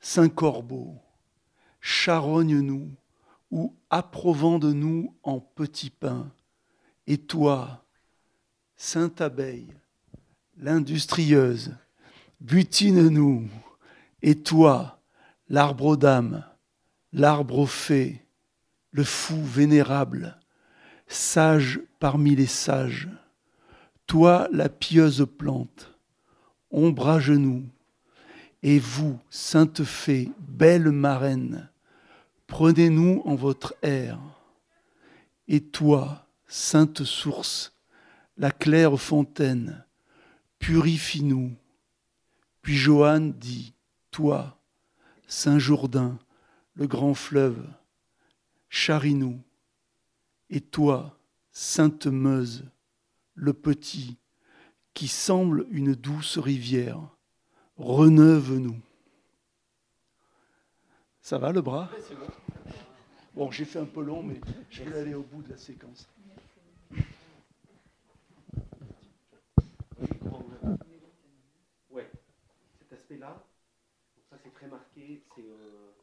[0.00, 0.94] Saint Corbeau,
[1.80, 2.90] charogne-nous
[3.50, 6.30] ou approuvant de nous en petits pains.
[7.06, 7.84] Et toi,
[8.76, 9.72] Sainte Abeille,
[10.56, 11.74] l'industrieuse,
[12.40, 13.48] butine-nous.
[14.22, 15.00] Et toi,
[15.48, 16.44] l'arbre aux dames,
[17.12, 18.24] l'arbre aux fées,
[18.90, 20.38] le fou vénérable,
[21.06, 23.08] sage parmi les sages,
[24.06, 25.94] toi la pieuse plante,
[26.70, 27.64] ombre à genoux,
[28.62, 31.68] et vous, sainte fée, belle marraine,
[32.46, 34.18] Prenez-nous en votre air.
[35.48, 37.72] Et toi, sainte source,
[38.36, 39.84] la claire fontaine,
[40.58, 41.54] purifie-nous.
[42.62, 43.74] Puis Johanne dit,
[44.10, 44.60] toi,
[45.26, 46.18] Saint Jourdain,
[46.74, 47.66] le grand fleuve,
[48.68, 49.40] charrie-nous.
[50.50, 51.18] Et toi,
[51.50, 52.64] Sainte Meuse,
[53.34, 54.18] le petit,
[54.94, 57.00] qui semble une douce rivière,
[57.76, 58.80] reneuve-nous.
[61.20, 61.90] Ça va le bras?
[63.34, 63.50] Bon.
[63.50, 66.06] j'ai fait un peu long, mais je vais aller au bout de la séquence.
[71.90, 72.02] Oui,
[72.78, 73.42] cet aspect-là,
[74.30, 75.94] ça c'est très marqué, c'est euh,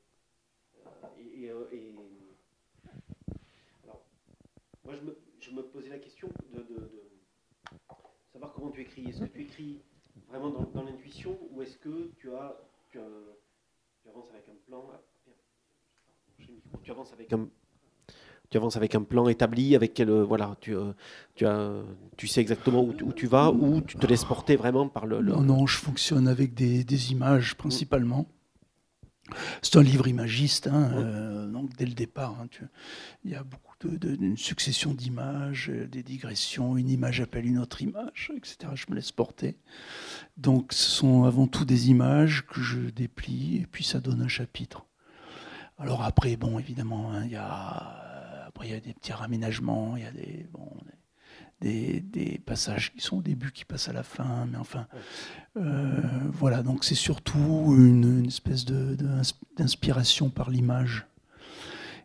[1.16, 1.94] euh, et,
[3.84, 4.06] alors,
[4.84, 7.01] moi je me, je me, posais la question de,
[8.50, 9.06] comment tu écris.
[9.08, 9.82] Est-ce que tu écris
[10.30, 12.58] vraiment dans, l'intuition ou est-ce que tu as,
[12.90, 13.00] tu,
[14.08, 14.86] avances avec un plan
[16.82, 16.92] tu
[18.58, 20.76] avances avec un, plan établi, avec quel, voilà, tu,
[21.36, 21.84] tu, as,
[22.18, 25.22] tu sais exactement où, tu vas, ou tu te laisses porter vraiment par le.
[25.22, 28.28] Non, non, je fonctionne avec des images principalement.
[29.62, 32.48] C'est un livre imagiste, hein, euh, donc dès le départ, hein,
[33.24, 37.60] il y a beaucoup de, une succession d'images, euh, des digressions, une image appelle une
[37.60, 38.72] autre image, etc.
[38.76, 39.58] Je me laisse porter.
[40.38, 44.28] Donc ce sont avant tout des images que je déplie et puis ça donne un
[44.28, 44.86] chapitre.
[45.78, 49.96] Alors après, bon, évidemment, hein, il y a après il y a des petits raménagements,
[49.96, 50.70] il y a des bon,
[51.62, 54.88] des, passages qui sont au début, qui passent à la fin, mais enfin,
[55.58, 56.02] euh,
[56.34, 61.06] voilà, donc c'est surtout une, espèce d'inspiration par l'image.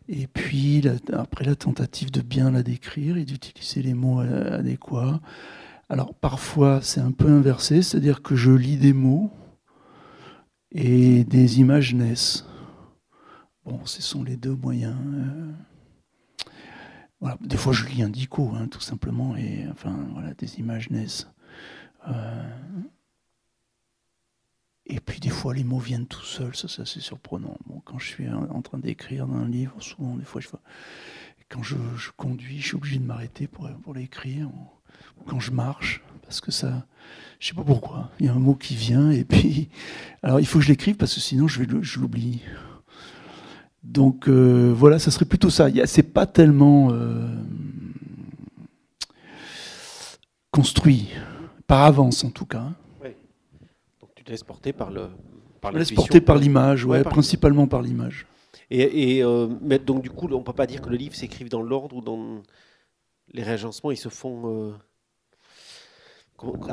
[0.07, 0.81] Et puis,
[1.11, 5.19] après la tentative de bien la décrire et d'utiliser les mots adéquats.
[5.89, 9.31] Alors, parfois, c'est un peu inversé, c'est-à-dire que je lis des mots
[10.71, 12.45] et des images naissent.
[13.65, 14.95] Bon, ce sont les deux moyens.
[15.13, 15.51] Euh,
[17.41, 21.27] des fois, je lis un dico, hein, tout simplement, et enfin, voilà, des images naissent.
[22.07, 22.49] Euh,
[24.85, 27.57] et puis, des fois, les mots viennent tout seuls, ça, c'est assez surprenant.
[27.65, 30.47] Bon, quand je suis en train d'écrire dans un livre, souvent, des fois, je,
[31.49, 31.75] quand je,
[32.15, 34.49] conduis, je suis obligé de m'arrêter pour, pour l'écrire,
[35.17, 36.85] ou quand je marche, parce que ça,
[37.39, 39.69] je sais pas pourquoi, il y a un mot qui vient, et puis,
[40.23, 42.41] alors, il faut que je l'écrive, parce que sinon, je, vais, je l'oublie.
[43.87, 45.69] Donc euh, voilà, ça serait plutôt ça.
[45.85, 47.25] C'est pas tellement euh,
[50.51, 51.07] construit,
[51.67, 52.59] par avance en tout cas.
[52.59, 52.75] Hein.
[53.01, 53.09] Oui.
[54.01, 55.07] Donc tu te laisses porter par le.
[55.61, 58.27] Par Je laisse porter par l'image, ouais, principalement par l'image.
[58.69, 61.61] Et, euh, mais donc du coup, on peut pas dire que le livre s'écrive dans
[61.61, 62.41] l'ordre ou dans
[63.31, 64.73] les réagencements, ils se font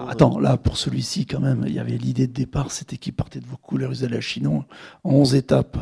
[0.09, 3.41] Attends, là, pour celui-ci, quand même, il y avait l'idée de départ, c'était qu'il partait
[3.41, 4.65] de vos couleurs la Chinon
[5.05, 5.79] en 11 étapes.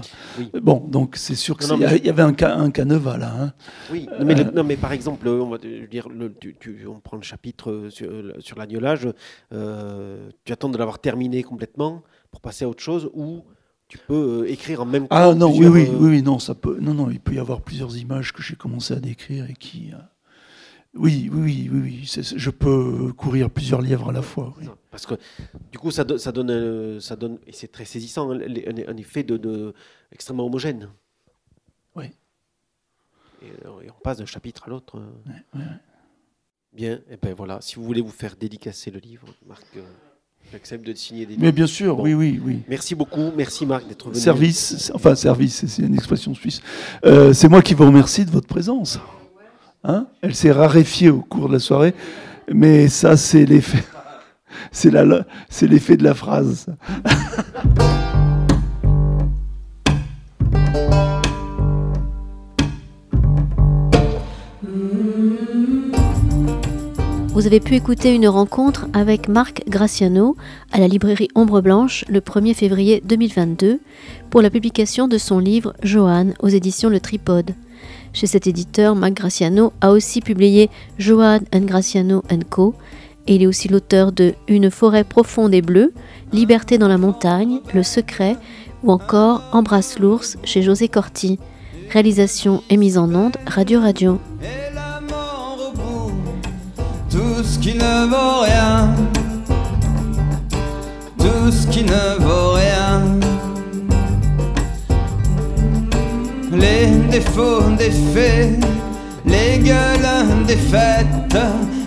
[0.63, 3.35] Bon, donc c'est sûr qu'il y, avait un, un canevas là.
[3.37, 3.53] Hein.
[3.91, 7.23] Oui, mais, euh, non, mais par exemple, on, va dire, le, tu, on prend le
[7.23, 9.09] chapitre sur, sur l'agnolage,
[9.53, 13.43] euh, tu attends de l'avoir terminé complètement pour passer à autre chose ou
[13.89, 15.31] tu peux euh, écrire en même ah, temps.
[15.31, 17.97] Ah non, oui, oui, oui, non, ça peut, non, non, il peut y avoir plusieurs
[17.97, 19.91] images que j'ai commencé à décrire et qui.
[20.95, 24.55] Oui, oui, oui, oui, je peux courir plusieurs lièvres à la fois.
[24.91, 25.15] Parce que
[25.71, 29.23] du coup, ça, ça, donne, euh, ça donne, et c'est très saisissant, hein, un, effet
[29.23, 29.73] de,
[30.13, 30.91] extrêmement homogène.
[31.97, 32.07] Oui.
[33.43, 35.03] Et, on passe d'un chapitre à l'autre.
[36.75, 37.61] Bien, et ben voilà.
[37.63, 39.65] Si vous voulez vous faire dédicacer le livre, Marc.
[39.77, 39.83] Euh,
[40.51, 41.43] j'accepte de signer des livres.
[41.43, 42.61] Mais bien sûr, oui, oui, oui.
[42.69, 44.21] Merci beaucoup, merci Marc d'être venu.
[44.21, 46.61] Service, enfin service, c'est une expression suisse.
[47.05, 48.99] Euh, c'est moi qui vous remercie de votre présence.
[49.85, 50.07] Hein?
[50.23, 51.95] Elle s'est raréfiée au cours de la soirée,
[52.53, 53.85] mais ça, c'est l'effet.
[54.71, 56.67] C'est l'effet de la phrase.
[67.35, 70.37] Vous avez pu écouter une rencontre avec Marc Graciano
[70.71, 73.81] à la librairie Ombre Blanche le 1er février 2022
[74.31, 77.55] pour la publication de son livre Joanne aux éditions Le Tripode.
[78.13, 82.75] Chez cet éditeur, Mac Graciano a aussi publié Joan and Graciano Co.
[83.27, 85.93] Et il est aussi l'auteur de Une forêt profonde et bleue,
[86.33, 88.37] Liberté dans la montagne, Le secret
[88.83, 91.39] ou encore Embrasse l'ours chez José Corti.
[91.91, 94.19] Réalisation et mise en onde Radio Radio.
[97.43, 98.95] ce qui ne vaut rien,
[101.19, 103.32] tout qui ne vaut rien.
[106.53, 108.61] Les défauts des faits,
[109.25, 110.59] les gueules des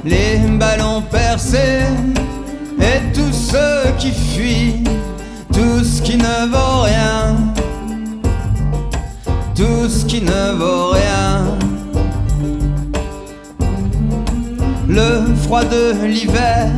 [0.03, 1.85] les ballons percés
[2.79, 4.83] et tous ceux qui fuient,
[5.53, 7.35] tout ce qui ne vaut rien,
[9.55, 11.45] tout ce qui ne vaut rien.
[14.87, 16.69] Le froid de l'hiver,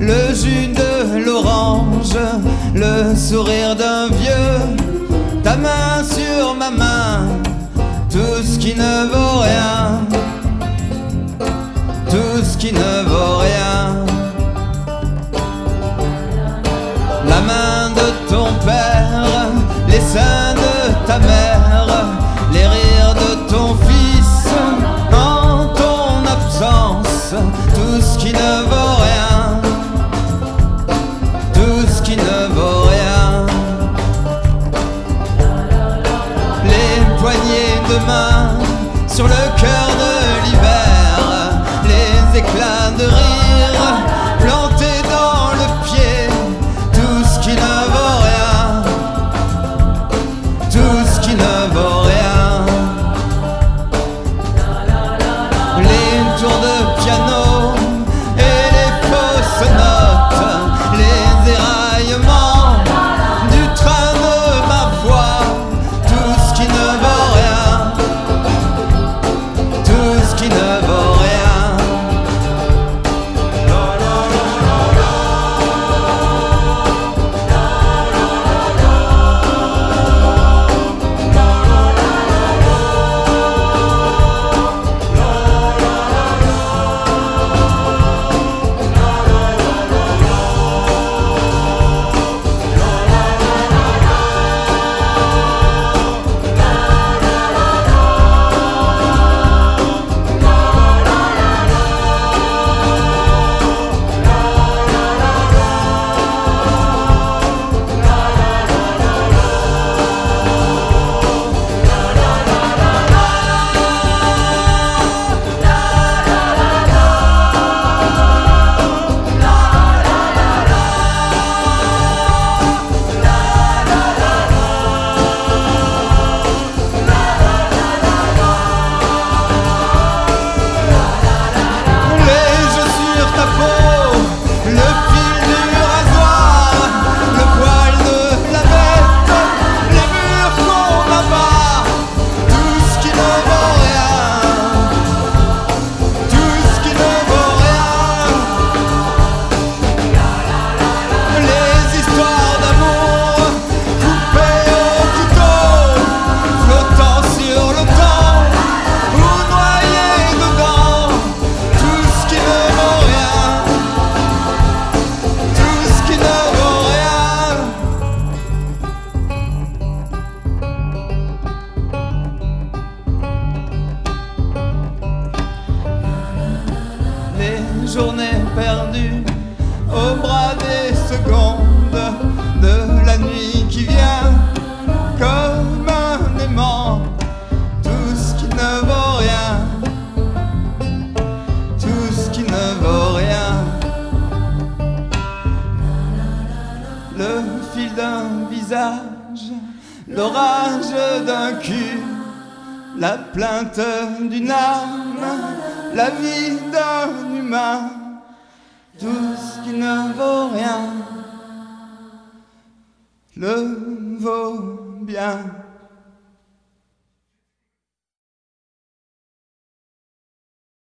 [0.00, 2.18] le jus de l'orange,
[2.74, 4.76] le sourire d'un vieux
[5.50, 7.26] ta main sur ma main,
[8.08, 10.00] tout ce qui ne vaut rien,
[12.08, 14.04] tout ce qui ne vaut rien.
[17.26, 19.26] La main de ton père,
[19.88, 20.49] les seins